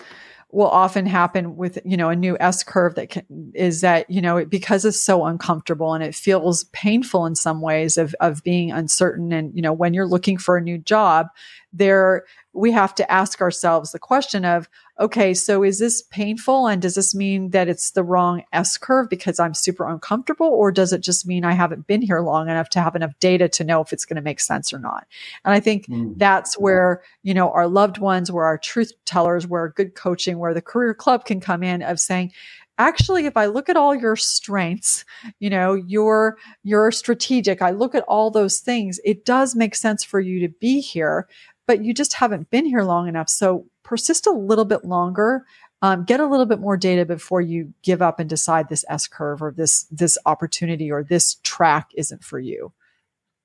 will 0.53 0.69
often 0.69 1.07
happen 1.07 1.57
with, 1.57 1.79
you 1.85 1.97
know, 1.97 2.09
a 2.09 2.17
new 2.17 2.37
S 2.41 2.65
curve 2.65 2.97
that 2.97 3.09
can, 3.09 3.53
is 3.55 3.83
that, 3.83 4.11
you 4.11 4.21
know, 4.21 4.37
it, 4.39 4.51
because 4.51 4.85
it's 4.85 5.01
so 5.01 5.25
uncomfortable 5.25 5.95
and 5.95 6.03
it 6.03 6.13
feels 6.13 6.65
painful 6.73 7.25
in 7.25 7.37
some 7.37 7.61
ways 7.61 7.97
of, 7.97 8.17
of 8.19 8.43
being 8.43 8.73
uncertain. 8.73 9.33
And, 9.33 9.55
you 9.55 9.63
know, 9.63 9.73
when 9.73 9.95
you're 9.95 10.09
looking 10.09 10.39
for 10.39 10.57
a 10.57 10.61
new 10.61 10.77
job, 10.77 11.29
there, 11.73 12.25
we 12.53 12.73
have 12.73 12.97
to 12.97 13.09
ask 13.09 13.41
ourselves 13.41 13.93
the 13.93 14.01
question 14.01 14.45
of, 14.45 14.69
okay, 15.01 15.33
so 15.33 15.63
is 15.65 15.79
this 15.79 16.03
painful? 16.03 16.67
And 16.67 16.83
does 16.83 16.95
this 16.95 17.15
mean 17.15 17.51
that 17.51 17.69
it's 17.69 17.93
the 17.93 18.03
wrong 18.03 18.43
S 18.53 18.77
curve 18.77 19.09
because 19.09 19.41
I'm 19.41 19.55
super 19.55 19.89
uncomfortable? 19.89 20.47
Or 20.47 20.71
does 20.71 20.93
it 20.93 21.01
just 21.01 21.27
mean 21.27 21.43
I 21.45 21.53
haven't 21.53 21.87
been 21.87 22.03
here 22.03 22.21
long 22.21 22.51
enough 22.51 22.69
to 22.71 22.81
have 22.81 22.95
enough 22.95 23.19
data 23.19 23.49
to 23.49 23.65
know 23.65 23.81
if 23.81 23.95
it's 23.95 24.05
going 24.05 24.17
to 24.17 24.23
make 24.23 24.41
sense 24.41 24.73
or 24.73 24.79
not? 24.79 25.07
And 25.45 25.55
I 25.55 25.61
think 25.61 25.87
mm. 25.87 26.13
that's 26.19 26.59
where, 26.59 27.03
you 27.23 27.33
know, 27.33 27.51
our 27.51 27.67
loved 27.67 27.97
ones, 27.97 28.31
where 28.31 28.45
our 28.45 28.59
truth 28.59 28.93
tellers, 29.07 29.47
where 29.47 29.69
good 29.71 29.95
coaching, 29.95 30.39
where 30.39 30.53
the 30.53 30.63
career 30.63 30.93
club 30.93 31.25
can 31.25 31.41
come 31.41 31.63
in 31.63 31.83
of 31.83 31.99
saying, 31.99 32.33
actually 32.79 33.27
if 33.27 33.37
i 33.37 33.45
look 33.45 33.69
at 33.69 33.77
all 33.77 33.95
your 33.95 34.17
strengths 34.17 35.05
you 35.39 35.51
know 35.51 35.75
you're 35.75 36.39
you're 36.63 36.91
strategic 36.91 37.61
i 37.61 37.71
look 37.71 37.95
at 37.95 38.05
all 38.05 38.31
those 38.31 38.61
things 38.61 38.99
it 39.05 39.27
does 39.27 39.55
make 39.55 39.75
sense 39.75 40.03
for 40.03 40.19
you 40.19 40.41
to 40.41 40.49
be 40.61 40.81
here 40.81 41.29
but 41.67 41.85
you 41.85 41.93
just 41.93 42.15
haven't 42.15 42.49
been 42.49 42.65
here 42.65 42.83
long 42.83 43.07
enough 43.07 43.29
so 43.29 43.67
persist 43.91 44.27
a 44.27 44.33
little 44.33 44.65
bit 44.65 44.85
longer 44.85 45.45
um, 45.83 46.05
get 46.05 46.21
a 46.21 46.27
little 46.27 46.47
bit 46.47 46.61
more 46.61 46.77
data 46.77 47.05
before 47.05 47.41
you 47.41 47.73
give 47.83 48.01
up 48.01 48.21
and 48.21 48.31
decide 48.31 48.69
this 48.69 48.85
s 48.89 49.07
curve 49.07 49.43
or 49.43 49.53
this 49.53 49.85
this 49.91 50.17
opportunity 50.25 50.91
or 50.91 51.03
this 51.03 51.35
track 51.43 51.91
isn't 51.95 52.25
for 52.25 52.39
you 52.39 52.73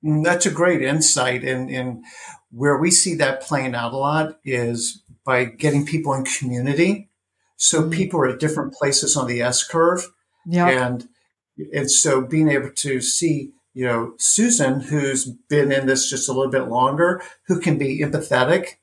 mm, 0.04 0.24
that's 0.24 0.46
a 0.46 0.50
great 0.50 0.80
insight 0.80 1.44
and 1.44 1.68
and 1.68 2.04
where 2.50 2.78
we 2.78 2.90
see 2.90 3.14
that 3.14 3.42
playing 3.42 3.74
out 3.74 3.92
a 3.92 3.96
lot 3.96 4.38
is 4.44 5.02
by 5.24 5.44
getting 5.44 5.84
people 5.84 6.14
in 6.14 6.24
community 6.24 7.10
so 7.56 7.82
mm-hmm. 7.82 7.90
people 7.90 8.20
are 8.20 8.28
at 8.28 8.40
different 8.40 8.74
places 8.74 9.16
on 9.16 9.26
the 9.26 9.42
S 9.42 9.64
curve. 9.64 10.06
Yeah. 10.46 10.68
And 10.68 11.08
and 11.72 11.90
so 11.90 12.20
being 12.20 12.50
able 12.50 12.70
to 12.70 13.00
see, 13.00 13.52
you 13.74 13.86
know, 13.86 14.14
Susan, 14.18 14.80
who's 14.80 15.24
been 15.24 15.72
in 15.72 15.86
this 15.86 16.08
just 16.08 16.28
a 16.28 16.32
little 16.32 16.50
bit 16.50 16.68
longer, 16.68 17.22
who 17.46 17.60
can 17.60 17.78
be 17.78 18.00
empathetic 18.00 18.76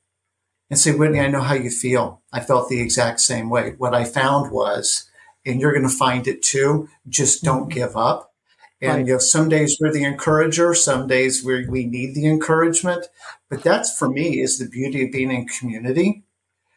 and 0.73 0.79
say, 0.79 0.91
Whitney, 0.91 1.19
I 1.19 1.27
know 1.27 1.41
how 1.41 1.53
you 1.53 1.69
feel. 1.69 2.23
I 2.31 2.39
felt 2.39 2.67
the 2.67 2.81
exact 2.81 3.19
same 3.19 3.51
way. 3.51 3.75
What 3.77 3.93
I 3.93 4.05
found 4.05 4.51
was, 4.51 5.07
and 5.45 5.61
you're 5.61 5.71
going 5.71 5.87
to 5.87 5.95
find 5.95 6.27
it 6.27 6.41
too, 6.41 6.89
just 7.07 7.43
don't 7.43 7.69
mm-hmm. 7.69 7.77
give 7.77 7.95
up. 7.95 8.33
And 8.81 8.91
right. 8.91 9.05
you 9.05 9.13
know, 9.13 9.19
some 9.19 9.49
days 9.49 9.77
we're 9.79 9.93
the 9.93 10.03
encourager, 10.03 10.73
some 10.73 11.05
days 11.05 11.45
we 11.45 11.67
we 11.67 11.85
need 11.85 12.15
the 12.15 12.25
encouragement. 12.25 13.05
But 13.51 13.61
that's 13.61 13.95
for 13.95 14.09
me 14.09 14.41
is 14.41 14.57
the 14.57 14.67
beauty 14.67 15.05
of 15.05 15.11
being 15.11 15.29
in 15.29 15.45
community 15.45 16.23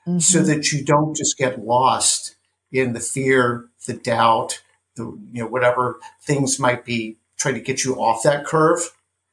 mm-hmm. 0.06 0.18
so 0.18 0.42
that 0.42 0.72
you 0.72 0.84
don't 0.84 1.16
just 1.16 1.38
get 1.38 1.64
lost 1.64 2.36
in 2.70 2.92
the 2.92 3.00
fear, 3.00 3.64
the 3.86 3.94
doubt, 3.94 4.62
the 4.96 5.04
you 5.32 5.42
know 5.42 5.48
whatever 5.48 5.98
things 6.20 6.60
might 6.60 6.84
be 6.84 7.16
trying 7.38 7.54
to 7.54 7.60
get 7.60 7.82
you 7.82 7.94
off 7.94 8.24
that 8.24 8.44
curve 8.44 8.90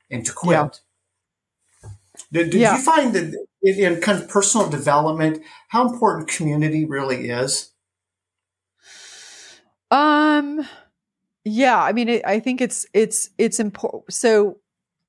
and 0.09 0.25
to 0.25 0.31
quit. 0.31 0.55
Yeah. 1.83 1.89
Did, 2.31 2.51
did 2.51 2.61
yeah. 2.61 2.77
you 2.77 2.81
find 2.81 3.13
that 3.13 3.45
in, 3.63 3.79
in 3.79 4.01
kind 4.01 4.21
of 4.21 4.29
personal 4.29 4.69
development 4.69 5.41
how 5.69 5.87
important 5.89 6.27
community 6.27 6.85
really 6.85 7.29
is? 7.29 7.71
Um 9.89 10.67
yeah, 11.45 11.81
I 11.81 11.91
mean, 11.91 12.07
it, 12.07 12.25
I 12.25 12.39
think 12.39 12.61
it's 12.61 12.85
it's 12.93 13.29
it's 13.37 13.59
important. 13.59 14.13
So 14.13 14.57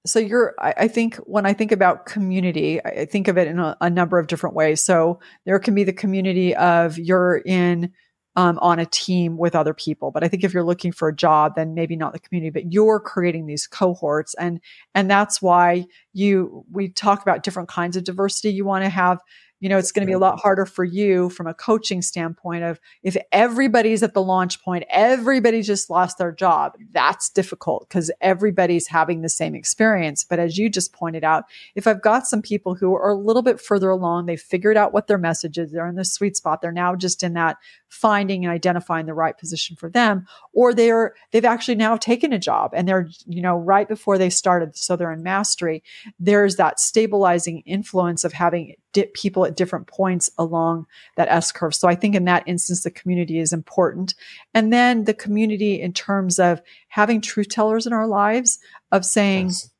so 0.06 0.18
you're 0.18 0.54
I, 0.58 0.74
I, 0.78 0.88
think 0.88 1.16
when 1.16 1.46
i 1.46 1.54
think 1.54 1.72
about 1.72 2.04
community 2.04 2.84
i 2.84 3.06
think 3.06 3.26
of 3.28 3.38
it 3.38 3.48
in 3.48 3.58
a, 3.58 3.76
a, 3.80 3.88
number 3.88 4.18
of 4.18 4.26
different 4.26 4.54
ways 4.54 4.82
so 4.82 5.18
there 5.46 5.58
can 5.58 5.74
be 5.74 5.84
the 5.84 5.94
community 5.94 6.54
of 6.56 6.98
you're 6.98 7.38
in 7.38 7.90
um, 8.36 8.58
on 8.60 8.78
a 8.78 8.86
team 8.86 9.36
with 9.36 9.54
other 9.54 9.74
people 9.74 10.10
but 10.10 10.24
i 10.24 10.28
think 10.28 10.44
if 10.44 10.52
you're 10.52 10.64
looking 10.64 10.92
for 10.92 11.08
a 11.08 11.14
job 11.14 11.54
then 11.54 11.74
maybe 11.74 11.96
not 11.96 12.12
the 12.12 12.18
community 12.18 12.50
but 12.50 12.72
you're 12.72 13.00
creating 13.00 13.46
these 13.46 13.66
cohorts 13.66 14.34
and 14.34 14.60
and 14.94 15.10
that's 15.10 15.40
why 15.40 15.84
you 16.12 16.64
we 16.70 16.88
talk 16.88 17.22
about 17.22 17.42
different 17.42 17.68
kinds 17.68 17.96
of 17.96 18.04
diversity 18.04 18.50
you 18.52 18.64
want 18.64 18.84
to 18.84 18.88
have 18.88 19.20
you 19.64 19.70
know, 19.70 19.78
it's 19.78 19.92
going 19.92 20.02
to 20.02 20.06
be 20.06 20.12
a 20.12 20.18
lot 20.18 20.38
harder 20.38 20.66
for 20.66 20.84
you 20.84 21.30
from 21.30 21.46
a 21.46 21.54
coaching 21.54 22.02
standpoint 22.02 22.64
of 22.64 22.78
if 23.02 23.16
everybody's 23.32 24.02
at 24.02 24.12
the 24.12 24.22
launch 24.22 24.62
point, 24.62 24.84
everybody 24.90 25.62
just 25.62 25.88
lost 25.88 26.18
their 26.18 26.32
job. 26.32 26.74
That's 26.92 27.30
difficult 27.30 27.88
because 27.88 28.10
everybody's 28.20 28.88
having 28.88 29.22
the 29.22 29.30
same 29.30 29.54
experience. 29.54 30.22
But 30.22 30.38
as 30.38 30.58
you 30.58 30.68
just 30.68 30.92
pointed 30.92 31.24
out, 31.24 31.44
if 31.74 31.86
I've 31.86 32.02
got 32.02 32.26
some 32.26 32.42
people 32.42 32.74
who 32.74 32.94
are 32.94 33.12
a 33.12 33.18
little 33.18 33.40
bit 33.40 33.58
further 33.58 33.88
along, 33.88 34.26
they've 34.26 34.38
figured 34.38 34.76
out 34.76 34.92
what 34.92 35.06
their 35.06 35.16
message 35.16 35.56
is, 35.56 35.72
they're 35.72 35.88
in 35.88 35.94
the 35.94 36.04
sweet 36.04 36.36
spot, 36.36 36.60
they're 36.60 36.70
now 36.70 36.94
just 36.94 37.22
in 37.22 37.32
that 37.32 37.56
finding 37.94 38.44
and 38.44 38.52
identifying 38.52 39.06
the 39.06 39.14
right 39.14 39.38
position 39.38 39.76
for 39.76 39.88
them, 39.88 40.26
or 40.52 40.74
they're, 40.74 41.14
they've 41.30 41.44
actually 41.44 41.76
now 41.76 41.96
taken 41.96 42.32
a 42.32 42.38
job 42.38 42.72
and 42.74 42.88
they're, 42.88 43.08
you 43.26 43.40
know, 43.40 43.56
right 43.56 43.88
before 43.88 44.18
they 44.18 44.28
started. 44.28 44.76
So 44.76 44.96
they're 44.96 45.12
in 45.12 45.22
mastery. 45.22 45.82
There's 46.18 46.56
that 46.56 46.80
stabilizing 46.80 47.60
influence 47.60 48.24
of 48.24 48.32
having 48.32 48.74
people 49.14 49.46
at 49.46 49.56
different 49.56 49.86
points 49.86 50.30
along 50.38 50.86
that 51.16 51.28
S 51.28 51.52
curve. 51.52 51.74
So 51.74 51.88
I 51.88 51.94
think 51.94 52.14
in 52.14 52.24
that 52.24 52.44
instance, 52.46 52.82
the 52.82 52.90
community 52.90 53.38
is 53.38 53.52
important. 53.52 54.14
And 54.52 54.72
then 54.72 55.04
the 55.04 55.14
community 55.14 55.80
in 55.80 55.92
terms 55.92 56.38
of 56.38 56.60
having 56.88 57.20
truth 57.20 57.48
tellers 57.48 57.86
in 57.86 57.92
our 57.92 58.06
lives 58.06 58.58
of 58.92 59.04
saying, 59.04 59.46
yes. 59.46 59.70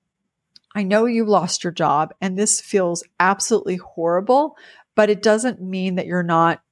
I 0.77 0.83
know 0.83 1.05
you 1.05 1.25
lost 1.25 1.63
your 1.63 1.73
job 1.73 2.13
and 2.21 2.37
this 2.37 2.61
feels 2.61 3.05
absolutely 3.21 3.77
horrible, 3.77 4.57
but 4.97 5.09
it 5.09 5.23
doesn't 5.23 5.63
mean 5.63 5.95
that 5.95 6.07
you're 6.07 6.25
not 6.25 6.64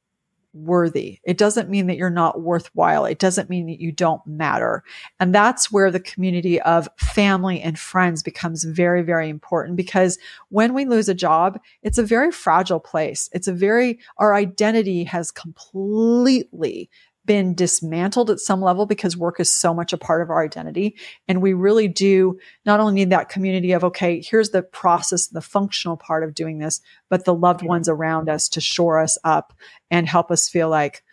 worthy. 0.54 1.20
It 1.24 1.38
doesn't 1.38 1.70
mean 1.70 1.86
that 1.86 1.96
you're 1.96 2.10
not 2.10 2.40
worthwhile. 2.42 3.04
It 3.04 3.18
doesn't 3.18 3.50
mean 3.50 3.66
that 3.66 3.80
you 3.80 3.92
don't 3.92 4.24
matter. 4.26 4.84
And 5.20 5.34
that's 5.34 5.72
where 5.72 5.90
the 5.90 6.00
community 6.00 6.60
of 6.60 6.88
family 6.96 7.60
and 7.60 7.78
friends 7.78 8.22
becomes 8.22 8.64
very, 8.64 9.02
very 9.02 9.28
important 9.28 9.76
because 9.76 10.18
when 10.50 10.74
we 10.74 10.84
lose 10.84 11.08
a 11.08 11.14
job, 11.14 11.58
it's 11.82 11.98
a 11.98 12.02
very 12.02 12.30
fragile 12.30 12.80
place. 12.80 13.28
It's 13.32 13.48
a 13.48 13.52
very, 13.52 13.98
our 14.18 14.34
identity 14.34 15.04
has 15.04 15.30
completely 15.30 16.90
been 17.24 17.54
dismantled 17.54 18.30
at 18.30 18.40
some 18.40 18.60
level 18.60 18.84
because 18.84 19.16
work 19.16 19.38
is 19.38 19.48
so 19.48 19.72
much 19.72 19.92
a 19.92 19.98
part 19.98 20.22
of 20.22 20.30
our 20.30 20.42
identity. 20.42 20.96
And 21.28 21.40
we 21.40 21.52
really 21.52 21.86
do 21.88 22.38
not 22.66 22.80
only 22.80 22.94
need 22.94 23.10
that 23.10 23.28
community 23.28 23.72
of, 23.72 23.84
okay, 23.84 24.20
here's 24.20 24.50
the 24.50 24.62
process, 24.62 25.28
the 25.28 25.40
functional 25.40 25.96
part 25.96 26.24
of 26.24 26.34
doing 26.34 26.58
this, 26.58 26.80
but 27.08 27.24
the 27.24 27.34
loved 27.34 27.62
ones 27.62 27.88
around 27.88 28.28
us 28.28 28.48
to 28.50 28.60
shore 28.60 28.98
us 28.98 29.18
up 29.22 29.52
and 29.90 30.08
help 30.08 30.30
us 30.30 30.48
feel 30.48 30.68
like, 30.68 31.04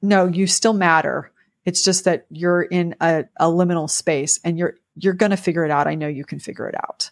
no, 0.00 0.26
you 0.26 0.46
still 0.46 0.72
matter. 0.72 1.30
It's 1.66 1.84
just 1.84 2.04
that 2.04 2.26
you're 2.30 2.62
in 2.62 2.96
a, 3.00 3.24
a 3.38 3.46
liminal 3.46 3.90
space 3.90 4.40
and 4.42 4.58
you're, 4.58 4.76
you're 4.96 5.12
going 5.12 5.30
to 5.30 5.36
figure 5.36 5.64
it 5.64 5.70
out. 5.70 5.86
I 5.86 5.94
know 5.94 6.08
you 6.08 6.24
can 6.24 6.40
figure 6.40 6.68
it 6.68 6.74
out. 6.74 7.10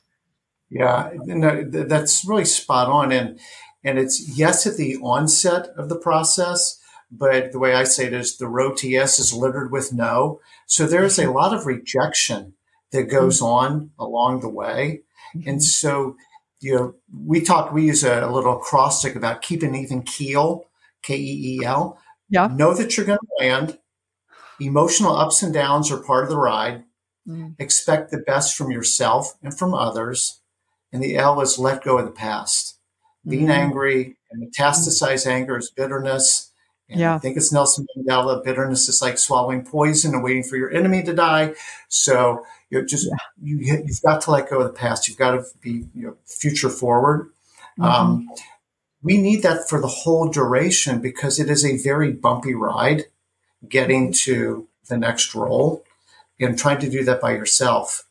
Yeah, 0.70 1.10
no, 1.24 1.64
that's 1.64 2.24
really 2.26 2.44
spot 2.44 2.88
on. 2.88 3.12
And, 3.12 3.38
and 3.84 3.98
it's 3.98 4.38
yes 4.38 4.66
at 4.66 4.76
the 4.76 4.96
onset 4.96 5.68
of 5.76 5.88
the 5.88 5.98
process, 5.98 6.80
but 7.10 7.52
the 7.52 7.58
way 7.58 7.74
I 7.74 7.84
say 7.84 8.06
it 8.06 8.12
is 8.12 8.36
the 8.36 8.74
to 8.76 8.88
yes 8.88 9.18
is 9.18 9.32
littered 9.32 9.72
with 9.72 9.92
no. 9.92 10.40
So 10.66 10.86
there's 10.86 11.18
a 11.18 11.24
mm-hmm. 11.24 11.34
lot 11.34 11.54
of 11.54 11.66
rejection 11.66 12.54
that 12.92 13.04
goes 13.04 13.36
mm-hmm. 13.38 13.46
on 13.46 13.90
along 13.98 14.40
the 14.40 14.48
way. 14.48 15.02
Mm-hmm. 15.34 15.48
And 15.48 15.62
so, 15.62 16.16
you 16.60 16.74
know, 16.74 16.94
we 17.24 17.40
talk, 17.40 17.72
we 17.72 17.86
use 17.86 18.04
a, 18.04 18.24
a 18.24 18.32
little 18.32 18.58
acrostic 18.58 19.14
about 19.14 19.42
keep 19.42 19.62
an 19.62 19.74
even 19.74 20.02
keel, 20.02 20.66
K 21.02 21.16
E 21.16 21.58
E 21.60 21.64
L. 21.64 21.98
Yeah. 22.28 22.48
Know 22.48 22.74
that 22.74 22.96
you're 22.96 23.06
going 23.06 23.18
to 23.18 23.46
land. 23.46 23.78
Emotional 24.60 25.16
ups 25.16 25.42
and 25.42 25.54
downs 25.54 25.90
are 25.90 26.02
part 26.02 26.24
of 26.24 26.30
the 26.30 26.38
ride. 26.38 26.84
Mm. 27.26 27.54
Expect 27.58 28.10
the 28.10 28.18
best 28.18 28.56
from 28.56 28.70
yourself 28.70 29.34
and 29.42 29.56
from 29.56 29.72
others. 29.72 30.40
And 30.92 31.02
the 31.02 31.16
L 31.16 31.40
is 31.40 31.58
let 31.58 31.84
go 31.84 31.98
of 31.98 32.04
the 32.04 32.10
past. 32.10 32.78
Being 33.26 33.46
mm. 33.46 33.52
angry 33.52 34.16
and 34.30 34.52
metastasize 34.52 35.26
anger 35.26 35.56
is 35.56 35.70
bitterness 35.70 36.47
and 36.88 37.00
yeah. 37.00 37.14
I 37.14 37.18
think 37.18 37.36
it's 37.36 37.52
Nelson 37.52 37.86
Mandela. 37.96 38.42
Bitterness 38.42 38.88
is 38.88 39.02
like 39.02 39.18
swallowing 39.18 39.62
poison 39.64 40.14
and 40.14 40.24
waiting 40.24 40.42
for 40.42 40.56
your 40.56 40.70
enemy 40.70 41.02
to 41.02 41.14
die. 41.14 41.54
So 41.88 42.46
you're 42.70 42.84
just 42.84 43.06
yeah. 43.06 43.16
you 43.42 43.58
you've 43.58 44.02
got 44.02 44.22
to 44.22 44.30
let 44.30 44.48
go 44.48 44.60
of 44.60 44.64
the 44.64 44.72
past. 44.72 45.08
You've 45.08 45.18
got 45.18 45.32
to 45.32 45.44
be 45.60 45.86
you 45.94 46.06
know, 46.06 46.16
future 46.24 46.70
forward. 46.70 47.30
Mm-hmm. 47.78 47.84
Um, 47.84 48.28
we 49.02 49.18
need 49.18 49.42
that 49.42 49.68
for 49.68 49.80
the 49.80 49.86
whole 49.86 50.28
duration 50.28 51.00
because 51.00 51.38
it 51.38 51.50
is 51.50 51.64
a 51.64 51.76
very 51.76 52.10
bumpy 52.10 52.54
ride 52.54 53.04
getting 53.68 54.12
to 54.12 54.66
the 54.88 54.96
next 54.96 55.34
role, 55.34 55.84
and 56.40 56.58
trying 56.58 56.80
to 56.80 56.88
do 56.88 57.04
that 57.04 57.20
by 57.20 57.32
yourself 57.32 58.04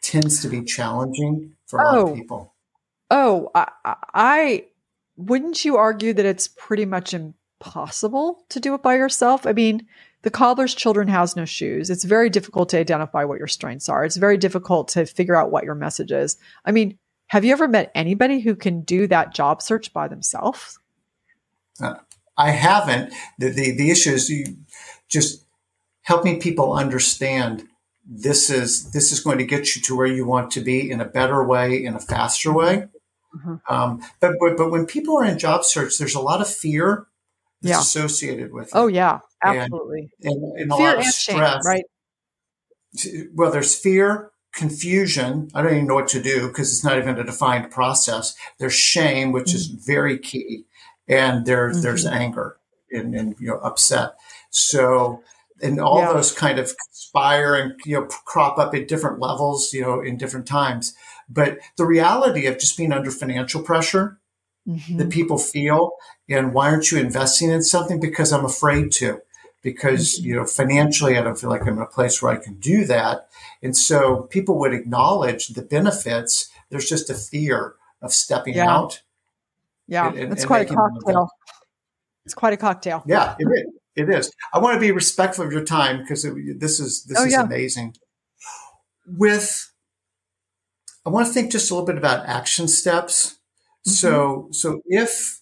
tends 0.00 0.42
to 0.42 0.48
be 0.48 0.62
challenging 0.62 1.52
for 1.66 1.80
a 1.80 1.88
oh. 1.88 1.92
lot 1.92 2.10
of 2.10 2.16
people. 2.16 2.54
Oh, 3.10 3.50
I, 3.54 3.70
I 3.84 4.64
wouldn't 5.16 5.64
you 5.64 5.76
argue 5.76 6.12
that 6.14 6.26
it's 6.26 6.48
pretty 6.48 6.84
much 6.84 7.14
impossible 7.14 7.43
possible 7.64 8.44
to 8.50 8.60
do 8.60 8.74
it 8.74 8.82
by 8.82 8.94
yourself. 8.94 9.46
I 9.46 9.52
mean, 9.52 9.86
the 10.22 10.30
cobbler's 10.30 10.74
children 10.74 11.08
has 11.08 11.34
no 11.34 11.46
shoes. 11.46 11.88
It's 11.88 12.04
very 12.04 12.28
difficult 12.28 12.68
to 12.70 12.78
identify 12.78 13.24
what 13.24 13.38
your 13.38 13.48
strengths 13.48 13.88
are. 13.88 14.04
It's 14.04 14.16
very 14.16 14.36
difficult 14.36 14.88
to 14.88 15.06
figure 15.06 15.34
out 15.34 15.50
what 15.50 15.64
your 15.64 15.74
message 15.74 16.12
is. 16.12 16.36
I 16.64 16.72
mean, 16.72 16.98
have 17.28 17.44
you 17.44 17.52
ever 17.52 17.66
met 17.66 17.90
anybody 17.94 18.40
who 18.40 18.54
can 18.54 18.82
do 18.82 19.06
that 19.06 19.34
job 19.34 19.62
search 19.62 19.92
by 19.92 20.08
themselves? 20.08 20.78
Uh, 21.80 21.94
I 22.36 22.50
haven't. 22.50 23.14
The, 23.38 23.48
the, 23.48 23.70
the 23.72 23.90
issue 23.90 24.10
is 24.10 24.28
you 24.28 24.56
just 25.08 25.44
helping 26.02 26.38
people 26.38 26.74
understand 26.74 27.66
this 28.06 28.50
is 28.50 28.92
this 28.92 29.10
is 29.10 29.20
going 29.20 29.38
to 29.38 29.46
get 29.46 29.74
you 29.74 29.80
to 29.80 29.96
where 29.96 30.06
you 30.06 30.26
want 30.26 30.50
to 30.50 30.60
be 30.60 30.90
in 30.90 31.00
a 31.00 31.06
better 31.06 31.42
way, 31.42 31.82
in 31.82 31.94
a 31.94 32.00
faster 32.00 32.52
way. 32.52 32.88
Mm-hmm. 33.34 33.54
Um, 33.74 34.02
but, 34.20 34.34
but 34.38 34.58
but 34.58 34.70
when 34.70 34.84
people 34.84 35.16
are 35.16 35.24
in 35.24 35.38
job 35.38 35.64
search, 35.64 35.96
there's 35.96 36.14
a 36.14 36.20
lot 36.20 36.42
of 36.42 36.48
fear 36.48 37.06
that's 37.62 37.70
Yeah. 37.72 37.80
associated 37.80 38.52
with 38.52 38.66
it. 38.68 38.72
Oh 38.74 38.86
yeah, 38.88 39.20
absolutely. 39.42 40.10
and, 40.22 40.42
and 40.60 40.72
a 40.72 40.76
Fear 40.76 40.86
lot 40.86 40.98
of 40.98 41.04
and 41.04 41.14
shame, 41.14 41.36
stress. 41.36 41.64
right? 41.66 41.84
Well, 43.34 43.50
there's 43.50 43.74
fear, 43.74 44.30
confusion. 44.52 45.48
I 45.54 45.62
don't 45.62 45.72
even 45.72 45.86
know 45.86 45.94
what 45.96 46.08
to 46.08 46.22
do 46.22 46.46
because 46.48 46.72
it's 46.72 46.84
not 46.84 46.96
even 46.98 47.18
a 47.18 47.24
defined 47.24 47.70
process. 47.70 48.34
There's 48.58 48.74
shame, 48.74 49.32
which 49.32 49.52
is 49.54 49.68
Mm-hmm. 49.68 49.84
very 49.84 50.18
key, 50.18 50.64
and 51.08 51.44
there 51.46 51.72
there's 51.74 52.06
anger 52.06 52.56
and, 52.92 53.14
and 53.14 53.34
you 53.40 53.48
know 53.48 53.58
upset. 53.58 54.14
So 54.50 55.22
and 55.62 55.80
all 55.80 55.98
Yeah. 55.98 56.12
those 56.12 56.30
kind 56.32 56.58
of 56.58 56.72
conspire 56.76 57.54
and 57.56 57.72
you 57.84 57.96
know 57.98 58.06
crop 58.06 58.58
up 58.58 58.74
at 58.74 58.86
different 58.88 59.18
levels, 59.18 59.72
you 59.72 59.80
know, 59.82 60.00
in 60.00 60.16
different 60.16 60.46
times. 60.46 60.94
But 61.28 61.58
the 61.76 61.86
reality 61.86 62.46
of 62.46 62.58
just 62.58 62.76
being 62.76 62.92
under 62.92 63.10
financial 63.10 63.62
pressure 63.62 64.18
Mhm. 64.66 64.96
that 64.98 65.10
people 65.10 65.36
feel 65.38 65.92
and 66.28 66.54
why 66.54 66.70
aren't 66.70 66.90
you 66.90 66.98
investing 66.98 67.50
in 67.50 67.62
something? 67.62 68.00
Because 68.00 68.32
i'm 68.32 68.44
afraid 68.46 68.90
to. 68.92 69.20
Because 69.62 70.18
you 70.20 70.34
know 70.34 70.44
financially 70.46 71.18
i 71.18 71.22
don't 71.22 71.38
feel 71.38 71.50
like 71.50 71.62
i'm 71.62 71.76
in 71.76 71.82
a 71.82 71.86
place 71.86 72.20
where 72.22 72.32
i 72.32 72.36
can 72.36 72.54
do 72.60 72.84
that. 72.86 73.28
And 73.62 73.76
so 73.76 74.22
people 74.30 74.58
would 74.58 74.72
acknowledge 74.74 75.48
the 75.48 75.62
benefits. 75.62 76.48
There's 76.70 76.88
just 76.88 77.10
a 77.10 77.14
fear 77.14 77.74
of 78.02 78.12
stepping 78.12 78.54
Yeah. 78.54 78.70
out. 78.74 79.02
Yeah, 79.86 80.08
and- 80.08 80.32
it's 80.32 80.42
and 80.42 80.46
quite 80.48 80.70
a 80.70 80.74
cocktail. 80.74 81.28
It's 82.24 82.34
quite 82.34 82.54
a 82.54 82.56
cocktail. 82.56 83.02
yeah 83.06 83.34
it 83.38 83.44
is. 83.46 83.72
It 83.96 84.08
is. 84.10 84.32
I 84.52 84.58
want 84.58 84.74
to 84.74 84.80
be 84.80 84.90
respectful 84.90 85.44
of 85.44 85.52
your 85.52 85.64
time 85.64 86.00
because 86.00 86.22
this 86.58 86.80
is 86.80 87.04
this 87.04 87.18
Oh, 87.18 87.24
is 87.26 87.32
yeah. 87.32 87.42
amazing. 87.42 87.94
With 89.06 89.70
i 91.06 91.10
want 91.10 91.26
to 91.26 91.32
think 91.34 91.52
just 91.52 91.70
a 91.70 91.74
little 91.74 91.86
bit 91.86 91.98
about 91.98 92.24
action 92.26 92.66
steps 92.66 93.36
so 93.84 94.48
so 94.52 94.80
if 94.86 95.40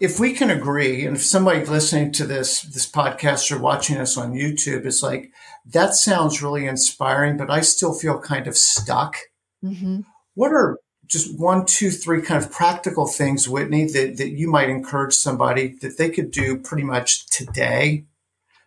if 0.00 0.18
we 0.18 0.32
can 0.32 0.50
agree 0.50 1.04
and 1.06 1.16
if 1.16 1.22
somebody 1.22 1.64
listening 1.64 2.12
to 2.12 2.24
this 2.26 2.62
this 2.62 2.90
podcast 2.90 3.52
or 3.52 3.58
watching 3.58 3.96
us 3.96 4.16
on 4.16 4.32
youtube 4.32 4.84
is 4.86 5.02
like 5.02 5.30
that 5.64 5.94
sounds 5.94 6.42
really 6.42 6.66
inspiring 6.66 7.36
but 7.36 7.50
i 7.50 7.60
still 7.60 7.94
feel 7.94 8.18
kind 8.18 8.46
of 8.46 8.56
stuck. 8.56 9.16
Hmm 9.62 10.00
what 10.34 10.52
are 10.52 10.78
just 11.06 11.38
one 11.38 11.64
two 11.64 11.90
three 11.90 12.22
kind 12.22 12.42
of 12.42 12.50
practical 12.50 13.06
things 13.06 13.48
whitney 13.48 13.86
that, 13.86 14.16
that 14.16 14.30
you 14.30 14.50
might 14.50 14.68
encourage 14.68 15.14
somebody 15.14 15.76
that 15.80 15.98
they 15.98 16.10
could 16.10 16.30
do 16.30 16.58
pretty 16.58 16.84
much 16.84 17.26
today 17.26 18.04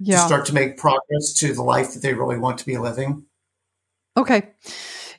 to 0.06 0.18
start 0.18 0.46
to 0.46 0.54
make 0.54 0.78
progress 0.78 1.34
to 1.34 1.54
the 1.54 1.64
life 1.64 1.94
that 1.94 2.02
they 2.02 2.14
really 2.14 2.38
want 2.38 2.60
to 2.60 2.66
be 2.66 2.78
living? 2.78 3.26
Okay. 4.16 4.50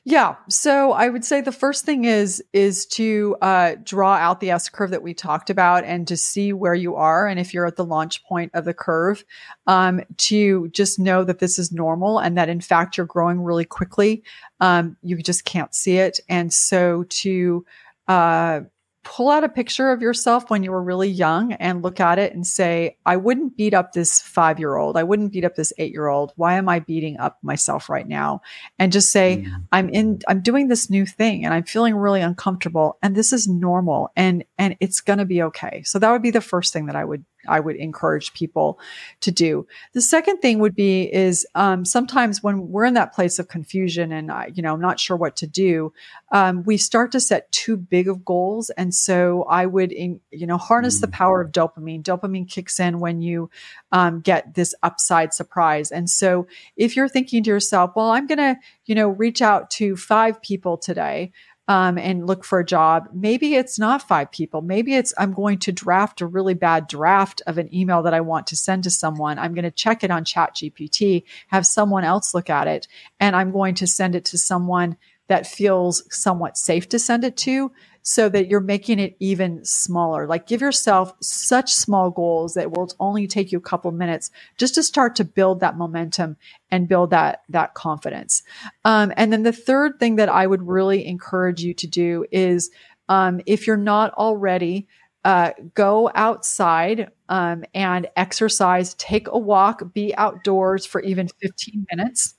Yeah. 0.09 0.37
So 0.49 0.91
I 0.91 1.07
would 1.07 1.23
say 1.23 1.41
the 1.41 1.51
first 1.51 1.85
thing 1.85 2.05
is 2.05 2.43
is 2.51 2.87
to 2.87 3.37
uh, 3.43 3.75
draw 3.83 4.15
out 4.15 4.39
the 4.39 4.49
S 4.49 4.67
curve 4.67 4.89
that 4.89 5.03
we 5.03 5.13
talked 5.13 5.51
about 5.51 5.83
and 5.83 6.07
to 6.07 6.17
see 6.17 6.51
where 6.51 6.73
you 6.73 6.95
are, 6.95 7.27
and 7.27 7.39
if 7.39 7.53
you're 7.53 7.67
at 7.67 7.75
the 7.75 7.85
launch 7.85 8.23
point 8.23 8.49
of 8.55 8.65
the 8.65 8.73
curve, 8.73 9.23
um, 9.67 10.01
to 10.17 10.67
just 10.69 10.97
know 10.97 11.23
that 11.23 11.37
this 11.37 11.59
is 11.59 11.71
normal 11.71 12.17
and 12.17 12.35
that 12.39 12.49
in 12.49 12.59
fact 12.59 12.97
you're 12.97 13.05
growing 13.05 13.39
really 13.39 13.65
quickly. 13.65 14.23
Um, 14.59 14.97
you 15.03 15.15
just 15.21 15.45
can't 15.45 15.75
see 15.75 15.97
it, 15.97 16.19
and 16.27 16.51
so 16.51 17.03
to 17.09 17.63
uh, 18.07 18.61
pull 19.09 19.31
out 19.31 19.43
a 19.43 19.49
picture 19.49 19.89
of 19.89 20.03
yourself 20.03 20.51
when 20.51 20.61
you 20.61 20.69
were 20.69 20.83
really 20.83 21.09
young 21.09 21.53
and 21.53 21.81
look 21.81 21.99
at 21.99 22.19
it 22.19 22.31
and 22.31 22.45
say, 22.45 22.95
I 23.07 23.17
wouldn't 23.17 23.57
beat 23.57 23.73
up 23.73 23.91
this 23.91 24.21
five 24.21 24.59
year 24.59 24.75
old. 24.75 24.95
I 24.97 25.03
wouldn't 25.03 25.33
beat 25.33 25.43
up 25.43 25.55
this 25.55 25.73
eight 25.79 25.91
year 25.91 26.07
old. 26.07 26.31
Why 26.35 26.53
am 26.53 26.69
I 26.69 26.79
beating 26.79 27.17
up 27.17 27.39
myself 27.41 27.89
right 27.89 28.07
now? 28.07 28.43
And 28.77 28.91
just 28.91 29.11
say, 29.11 29.45
mm. 29.47 29.65
I'm 29.71 29.89
in, 29.89 30.19
I'm 30.27 30.41
doing 30.41 30.67
this 30.67 30.91
new 30.91 31.07
thing 31.07 31.43
and 31.43 31.55
I'm 31.55 31.63
feeling 31.63 31.95
really 31.95 32.21
uncomfortable 32.21 32.99
and 33.01 33.15
this 33.15 33.33
is 33.33 33.47
normal 33.47 34.11
and, 34.15 34.45
and 34.59 34.77
it's 34.79 35.01
going 35.01 35.19
to 35.19 35.25
be 35.25 35.41
okay. 35.41 35.81
So 35.85 35.97
that 35.97 36.11
would 36.11 36.21
be 36.21 36.31
the 36.31 36.39
first 36.39 36.71
thing 36.71 36.85
that 36.85 36.95
I 36.95 37.03
would, 37.03 37.25
I 37.49 37.59
would 37.59 37.75
encourage 37.75 38.33
people 38.33 38.79
to 39.21 39.31
do. 39.31 39.67
The 39.93 40.01
second 40.01 40.37
thing 40.37 40.59
would 40.59 40.75
be 40.75 41.13
is, 41.13 41.45
um, 41.55 41.85
sometimes 41.85 42.43
when 42.43 42.69
we're 42.69 42.85
in 42.85 42.93
that 42.93 43.13
place 43.13 43.39
of 43.39 43.47
confusion 43.47 44.11
and, 44.11 44.31
I, 44.31 44.51
you 44.53 44.61
know, 44.61 44.75
not 44.75 44.99
sure 44.99 45.17
what 45.17 45.35
to 45.37 45.47
do, 45.47 45.91
um, 46.31 46.63
we 46.63 46.77
start 46.77 47.11
to 47.13 47.19
set 47.19 47.51
too 47.51 47.75
big 47.75 48.07
of 48.07 48.23
goals. 48.23 48.69
And 48.71 48.93
so 48.93 49.43
I 49.43 49.65
would, 49.65 49.91
in, 49.91 50.19
you 50.31 50.45
know, 50.45 50.57
harness 50.57 51.01
the 51.01 51.07
power 51.07 51.41
of 51.41 51.51
dopamine. 51.51 52.03
Dopamine 52.03 52.47
kicks 52.47 52.79
in 52.79 52.99
when 52.99 53.21
you 53.21 53.49
um, 53.91 54.21
get 54.21 54.53
this 54.53 54.75
upside 54.83 55.33
surprise. 55.33 55.91
And 55.91 56.09
so 56.09 56.47
if 56.75 56.95
you're 56.95 57.09
thinking 57.09 57.43
to 57.43 57.49
yourself, 57.49 57.93
well, 57.95 58.11
I'm 58.11 58.27
going 58.27 58.37
to, 58.37 58.57
you 58.85 58.95
know, 58.95 59.09
reach 59.09 59.41
out 59.41 59.71
to 59.71 59.95
five 59.95 60.41
people 60.41 60.77
today. 60.77 61.31
Um, 61.69 61.99
and 61.99 62.25
look 62.25 62.45
for 62.45 62.59
a 62.59 62.65
job. 62.65 63.09
Maybe 63.13 63.53
it's 63.53 63.77
not 63.77 64.01
five 64.01 64.31
people. 64.31 64.61
Maybe 64.61 64.95
it's 64.95 65.13
I'm 65.19 65.33
going 65.33 65.59
to 65.59 65.71
draft 65.71 66.19
a 66.19 66.25
really 66.25 66.55
bad 66.55 66.87
draft 66.87 67.43
of 67.45 67.59
an 67.59 67.71
email 67.71 68.01
that 68.01 68.13
I 68.13 68.21
want 68.21 68.47
to 68.47 68.55
send 68.55 68.85
to 68.85 68.89
someone. 68.89 69.37
I'm 69.37 69.53
going 69.53 69.63
to 69.63 69.71
check 69.71 70.03
it 70.03 70.09
on 70.09 70.25
ChatGPT, 70.25 71.25
have 71.49 71.67
someone 71.67 72.03
else 72.03 72.33
look 72.33 72.49
at 72.49 72.67
it, 72.67 72.87
and 73.19 73.35
I'm 73.35 73.51
going 73.51 73.75
to 73.75 73.85
send 73.85 74.15
it 74.15 74.25
to 74.25 74.37
someone 74.39 74.97
that 75.27 75.45
feels 75.45 76.03
somewhat 76.09 76.57
safe 76.57 76.89
to 76.89 76.97
send 76.97 77.23
it 77.23 77.37
to 77.37 77.71
so 78.01 78.29
that 78.29 78.47
you're 78.47 78.59
making 78.59 78.99
it 78.99 79.15
even 79.19 79.63
smaller. 79.63 80.27
Like 80.27 80.47
give 80.47 80.61
yourself 80.61 81.13
such 81.21 81.73
small 81.73 82.09
goals 82.09 82.53
that 82.53 82.71
will 82.71 82.91
only 82.99 83.27
take 83.27 83.51
you 83.51 83.57
a 83.57 83.61
couple 83.61 83.91
minutes 83.91 84.31
just 84.57 84.75
to 84.75 84.83
start 84.83 85.15
to 85.17 85.23
build 85.23 85.59
that 85.59 85.77
momentum 85.77 86.37
and 86.71 86.87
build 86.87 87.11
that, 87.11 87.43
that 87.49 87.73
confidence. 87.73 88.43
Um, 88.85 89.13
and 89.17 89.31
then 89.31 89.43
the 89.43 89.51
third 89.51 89.99
thing 89.99 90.15
that 90.17 90.29
I 90.29 90.47
would 90.47 90.67
really 90.67 91.05
encourage 91.05 91.61
you 91.61 91.73
to 91.75 91.87
do 91.87 92.25
is, 92.31 92.71
um, 93.07 93.41
if 93.45 93.67
you're 93.67 93.77
not 93.77 94.13
already, 94.13 94.87
uh, 95.25 95.51
go 95.73 96.09
outside 96.15 97.11
um, 97.27 97.63
and 97.73 98.07
exercise, 98.15 98.93
take 98.95 99.27
a 99.27 99.37
walk, 99.37 99.93
be 99.93 100.15
outdoors 100.15 100.85
for 100.85 101.01
even 101.01 101.27
15 101.41 101.85
minutes. 101.91 102.35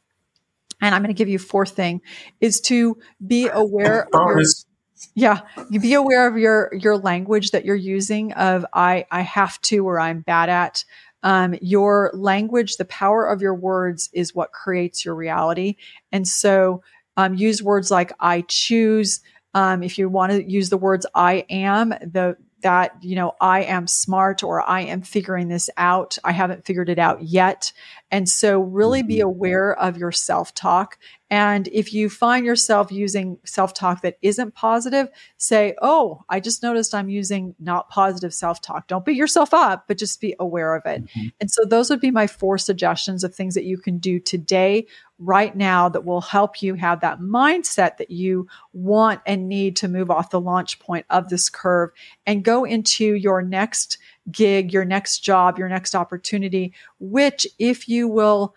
And 0.80 0.94
I'm 0.94 1.02
going 1.02 1.14
to 1.14 1.18
give 1.18 1.28
you 1.28 1.38
fourth 1.38 1.70
thing 1.70 2.00
is 2.40 2.60
to 2.62 2.96
be 3.24 3.48
aware 3.48 4.08
of. 4.14 4.69
Yeah, 5.14 5.40
you 5.70 5.80
be 5.80 5.94
aware 5.94 6.26
of 6.26 6.36
your 6.36 6.72
your 6.74 6.96
language 6.96 7.50
that 7.52 7.64
you're 7.64 7.76
using 7.76 8.32
of 8.34 8.64
I 8.72 9.06
I 9.10 9.22
have 9.22 9.60
to 9.62 9.86
or 9.86 9.98
I'm 9.98 10.20
bad 10.20 10.48
at. 10.48 10.84
Um, 11.22 11.54
your 11.60 12.10
language, 12.14 12.76
the 12.76 12.86
power 12.86 13.26
of 13.26 13.42
your 13.42 13.54
words 13.54 14.08
is 14.12 14.34
what 14.34 14.52
creates 14.52 15.04
your 15.04 15.14
reality. 15.14 15.76
And 16.12 16.26
so 16.26 16.82
um, 17.16 17.34
use 17.34 17.62
words 17.62 17.90
like 17.90 18.12
I 18.20 18.42
choose. 18.42 19.20
Um, 19.52 19.82
if 19.82 19.98
you 19.98 20.08
want 20.08 20.32
to 20.32 20.50
use 20.50 20.70
the 20.70 20.78
words 20.78 21.04
I 21.14 21.44
am, 21.50 21.90
the 21.90 22.36
that 22.62 23.02
you 23.02 23.16
know 23.16 23.32
I 23.40 23.62
am 23.64 23.86
smart 23.86 24.42
or 24.42 24.62
I 24.62 24.82
am 24.82 25.02
figuring 25.02 25.48
this 25.48 25.70
out. 25.76 26.18
I 26.24 26.32
haven't 26.32 26.64
figured 26.66 26.88
it 26.88 26.98
out 26.98 27.22
yet. 27.22 27.72
And 28.10 28.28
so 28.28 28.60
really 28.60 29.02
be 29.02 29.20
aware 29.20 29.74
of 29.78 29.96
your 29.96 30.12
self-talk. 30.12 30.98
And 31.30 31.68
if 31.68 31.94
you 31.94 32.10
find 32.10 32.44
yourself 32.44 32.90
using 32.90 33.38
self-talk 33.44 34.02
that 34.02 34.18
isn't 34.20 34.54
positive, 34.54 35.08
say, 35.36 35.74
"Oh, 35.80 36.24
I 36.28 36.40
just 36.40 36.62
noticed 36.62 36.94
I'm 36.94 37.08
using 37.08 37.54
not 37.60 37.88
positive 37.88 38.34
self-talk." 38.34 38.88
Don't 38.88 39.04
beat 39.04 39.16
yourself 39.16 39.54
up, 39.54 39.84
but 39.86 39.96
just 39.96 40.20
be 40.20 40.34
aware 40.40 40.74
of 40.74 40.84
it. 40.86 41.04
Mm-hmm. 41.04 41.28
And 41.40 41.50
so 41.50 41.64
those 41.64 41.88
would 41.88 42.00
be 42.00 42.10
my 42.10 42.26
four 42.26 42.58
suggestions 42.58 43.22
of 43.22 43.34
things 43.34 43.54
that 43.54 43.64
you 43.64 43.78
can 43.78 43.98
do 43.98 44.18
today 44.18 44.86
right 45.20 45.54
now 45.54 45.88
that 45.88 46.04
will 46.04 46.22
help 46.22 46.62
you 46.62 46.74
have 46.74 47.00
that 47.00 47.20
mindset 47.20 47.98
that 47.98 48.10
you 48.10 48.48
want 48.72 49.20
and 49.26 49.48
need 49.48 49.76
to 49.76 49.86
move 49.86 50.10
off 50.10 50.30
the 50.30 50.40
launch 50.40 50.80
point 50.80 51.04
of 51.10 51.28
this 51.28 51.50
curve 51.50 51.90
and 52.26 52.42
go 52.42 52.64
into 52.64 53.14
your 53.14 53.42
next 53.42 53.98
gig, 54.32 54.72
your 54.72 54.84
next 54.84 55.20
job, 55.20 55.58
your 55.58 55.68
next 55.68 55.94
opportunity, 55.94 56.72
which 56.98 57.46
if 57.58 57.88
you 57.88 58.08
will 58.08 58.54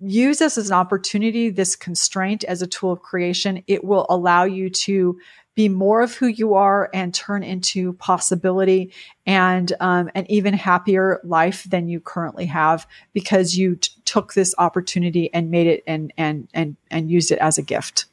use 0.00 0.38
this 0.38 0.58
as 0.58 0.68
an 0.68 0.74
opportunity, 0.74 1.50
this 1.50 1.76
constraint 1.76 2.44
as 2.44 2.62
a 2.62 2.66
tool 2.66 2.92
of 2.92 3.02
creation, 3.02 3.62
it 3.66 3.84
will 3.84 4.06
allow 4.08 4.44
you 4.44 4.70
to 4.70 5.18
be 5.54 5.68
more 5.68 6.00
of 6.02 6.14
who 6.14 6.26
you 6.26 6.54
are 6.54 6.90
and 6.92 7.14
turn 7.14 7.42
into 7.42 7.92
possibility 7.94 8.92
and 9.24 9.72
um, 9.78 10.10
an 10.14 10.28
even 10.28 10.52
happier 10.52 11.20
life 11.22 11.64
than 11.64 11.88
you 11.88 12.00
currently 12.00 12.46
have 12.46 12.86
because 13.12 13.56
you 13.56 13.76
t- 13.76 13.92
took 14.04 14.34
this 14.34 14.54
opportunity 14.58 15.32
and 15.32 15.50
made 15.50 15.68
it 15.68 15.84
and 15.86 16.12
and 16.16 16.48
and 16.54 16.76
and 16.90 17.08
used 17.08 17.30
it 17.30 17.38
as 17.38 17.56
a 17.56 17.62
gift. 17.62 18.06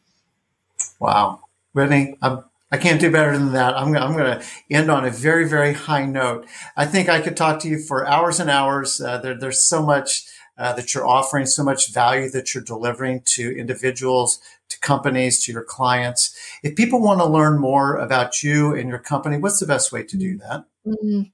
Wow. 0.99 1.41
Whitney, 1.73 2.15
I'm, 2.21 2.43
I 2.71 2.77
can't 2.77 3.01
do 3.01 3.11
better 3.11 3.37
than 3.37 3.53
that. 3.53 3.77
I'm, 3.77 3.95
I'm 3.95 4.13
going 4.13 4.39
to 4.39 4.45
end 4.69 4.89
on 4.89 5.05
a 5.05 5.09
very, 5.09 5.47
very 5.47 5.73
high 5.73 6.05
note. 6.05 6.45
I 6.77 6.85
think 6.85 7.09
I 7.09 7.19
could 7.19 7.35
talk 7.35 7.59
to 7.61 7.67
you 7.67 7.79
for 7.79 8.07
hours 8.07 8.39
and 8.39 8.49
hours. 8.49 9.01
Uh, 9.01 9.17
there, 9.17 9.37
there's 9.37 9.67
so 9.67 9.83
much 9.85 10.25
uh, 10.61 10.71
that 10.73 10.93
you're 10.93 11.07
offering, 11.07 11.47
so 11.47 11.63
much 11.63 11.91
value 11.91 12.29
that 12.29 12.53
you're 12.53 12.63
delivering 12.63 13.21
to 13.25 13.57
individuals, 13.57 14.39
to 14.69 14.79
companies, 14.79 15.43
to 15.43 15.51
your 15.51 15.63
clients. 15.63 16.37
If 16.61 16.75
people 16.75 17.01
want 17.01 17.19
to 17.19 17.25
learn 17.25 17.59
more 17.59 17.95
about 17.95 18.43
you 18.43 18.75
and 18.75 18.87
your 18.87 18.99
company, 18.99 19.37
what's 19.37 19.59
the 19.59 19.65
best 19.65 19.91
way 19.91 20.03
to 20.03 20.15
do 20.15 20.37
that? 20.37 20.65
Mm. 20.85 21.31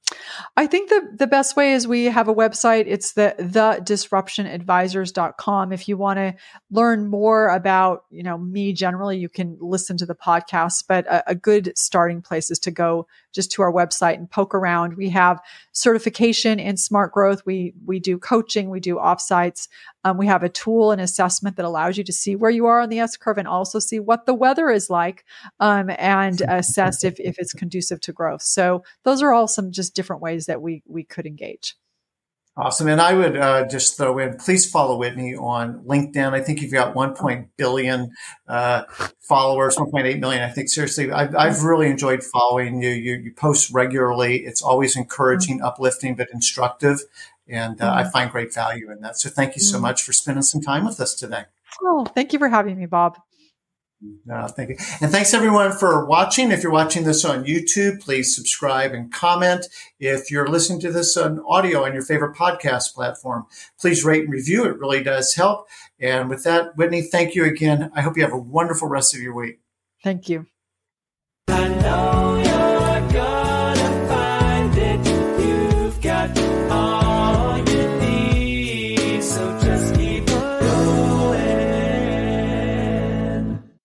I 0.58 0.68
think 0.68 0.90
the, 0.90 1.10
the 1.16 1.28
best 1.28 1.56
way 1.56 1.72
is 1.72 1.88
we 1.88 2.04
have 2.06 2.28
a 2.28 2.36
website. 2.36 2.84
It's 2.86 3.14
the 3.14 3.34
thedisruptionadvisors.com. 3.40 5.72
If 5.72 5.88
you 5.88 5.96
want 5.96 6.18
to 6.18 6.36
learn 6.70 7.08
more 7.08 7.48
about, 7.48 8.04
you 8.10 8.24
know, 8.24 8.38
me 8.38 8.74
generally, 8.74 9.18
you 9.18 9.30
can 9.30 9.58
listen 9.62 9.96
to 9.98 10.06
the 10.06 10.16
podcast, 10.16 10.84
but 10.90 11.08
a, 11.08 11.32
a 11.32 11.36
good 11.36 11.72
starting 11.78 12.22
place 12.22 12.52
is 12.52 12.60
to 12.60 12.72
go 12.72 13.08
just 13.38 13.52
to 13.52 13.62
our 13.62 13.72
website 13.72 14.16
and 14.16 14.30
poke 14.30 14.56
around. 14.56 14.96
We 14.96 15.12
have 15.12 15.40
certification 15.72 16.60
in 16.60 16.76
smart 16.76 17.14
growth. 17.14 17.44
We 17.46 17.76
we 17.86 18.00
do 18.00 18.18
coaching. 18.18 18.72
We 18.72 18.80
do 18.80 18.96
offsites. 18.96 19.68
Um, 20.04 20.18
we 20.18 20.26
have 20.26 20.42
a 20.42 20.50
tool 20.50 20.92
and 20.92 21.00
assessment 21.00 21.56
that 21.58 21.66
allows 21.66 21.98
you 21.98 22.04
to 22.06 22.14
see 22.14 22.36
where 22.36 22.50
you 22.50 22.66
are 22.66 22.82
on 22.82 22.90
the 22.90 23.00
S 23.00 23.16
curve 23.16 23.38
and 23.38 23.48
also 23.48 23.78
see 23.78 24.00
what 24.00 24.26
the 24.26 24.34
weather 24.34 24.72
is 24.72 24.90
like 24.90 25.24
um, 25.60 25.92
and 26.00 26.42
assess 26.48 27.04
if 27.04 27.20
if 27.20 27.38
it's 27.38 27.54
conducive 27.54 28.02
to 28.02 28.12
growth. 28.12 28.42
So 28.42 28.84
those 29.04 29.22
are 29.22 29.32
all 29.32 29.37
some 29.46 29.72
just 29.72 29.94
different 29.94 30.22
ways 30.22 30.48
that 30.48 30.62
we 30.62 30.82
we 30.88 31.04
could 31.04 31.26
engage. 31.26 31.76
Awesome. 32.58 32.88
And 32.88 33.00
I 33.00 33.14
would 33.14 33.38
uh, 33.38 33.68
just 33.68 33.98
throw 33.98 34.18
in, 34.18 34.36
please 34.38 34.68
follow 34.68 34.98
Whitney 34.98 35.36
on 35.36 35.84
LinkedIn. 35.84 36.34
I 36.34 36.42
think 36.42 36.60
you've 36.60 36.72
got 36.72 36.96
1. 36.96 37.50
billion 37.56 38.12
uh, 38.48 38.84
followers, 39.20 39.76
1.8 39.76 40.20
million. 40.20 40.42
I 40.42 40.50
think 40.50 40.70
seriously, 40.70 41.12
I've, 41.12 41.36
I've 41.36 41.62
really 41.62 41.88
enjoyed 41.88 42.24
following 42.24 42.82
you. 42.82 42.90
you. 42.90 43.18
You 43.18 43.32
post 43.32 43.72
regularly. 43.72 44.38
It's 44.38 44.64
always 44.64 44.98
encouraging, 44.98 45.58
mm-hmm. 45.58 45.68
uplifting, 45.68 46.16
but 46.16 46.30
instructive. 46.34 47.02
And 47.48 47.80
uh, 47.80 47.92
mm-hmm. 47.92 48.08
I 48.08 48.10
find 48.10 48.32
great 48.32 48.52
value 48.52 48.92
in 48.92 49.02
that. 49.02 49.20
So 49.20 49.30
thank 49.30 49.56
you 49.56 49.62
so 49.62 49.76
mm-hmm. 49.76 49.84
much 49.84 50.02
for 50.02 50.12
spending 50.12 50.42
some 50.42 50.62
time 50.62 50.84
with 50.84 51.00
us 51.00 51.14
today. 51.14 51.44
Oh, 51.84 52.06
thank 52.06 52.34
you 52.34 52.40
for 52.40 52.50
having 52.50 52.80
me, 52.80 52.88
Bob. 52.88 53.20
No, 54.00 54.46
thank 54.48 54.70
you. 54.70 54.76
And 55.02 55.12
thanks 55.12 55.34
everyone 55.34 55.72
for 55.72 56.06
watching. 56.06 56.52
If 56.52 56.62
you're 56.62 56.72
watching 56.72 57.04
this 57.04 57.26
on 57.26 57.46
YouTube, 57.46 58.00
please 58.00 58.36
subscribe 58.36 58.94
and 58.94 59.12
comment. 59.12 59.66
If 60.00 60.30
you're 60.30 60.48
listening 60.48 60.80
to 60.82 60.92
this 60.92 61.18
on 61.18 61.44
audio 61.48 61.84
on 61.84 61.94
your 61.94 62.04
favorite 62.04 62.36
podcast 62.36 62.94
platform, 62.94 63.48
please 63.80 64.06
rate 64.06 64.24
and 64.26 64.32
review. 64.32 64.66
It 64.66 64.78
really 64.78 65.04
does 65.04 65.34
help. 65.34 65.68
And 66.00 66.30
with 66.30 66.44
that, 66.44 66.78
Whitney, 66.78 67.02
thank 67.02 67.34
you 67.34 67.44
again. 67.46 67.92
I 67.96 68.02
hope 68.02 68.16
you 68.16 68.24
have 68.24 68.34
a 68.34 68.38
wonderful 68.38 68.88
rest 68.88 69.16
of 69.16 69.22
your 69.22 69.34
week. 69.34 69.60
Thank 70.04 70.30
you. 70.30 70.46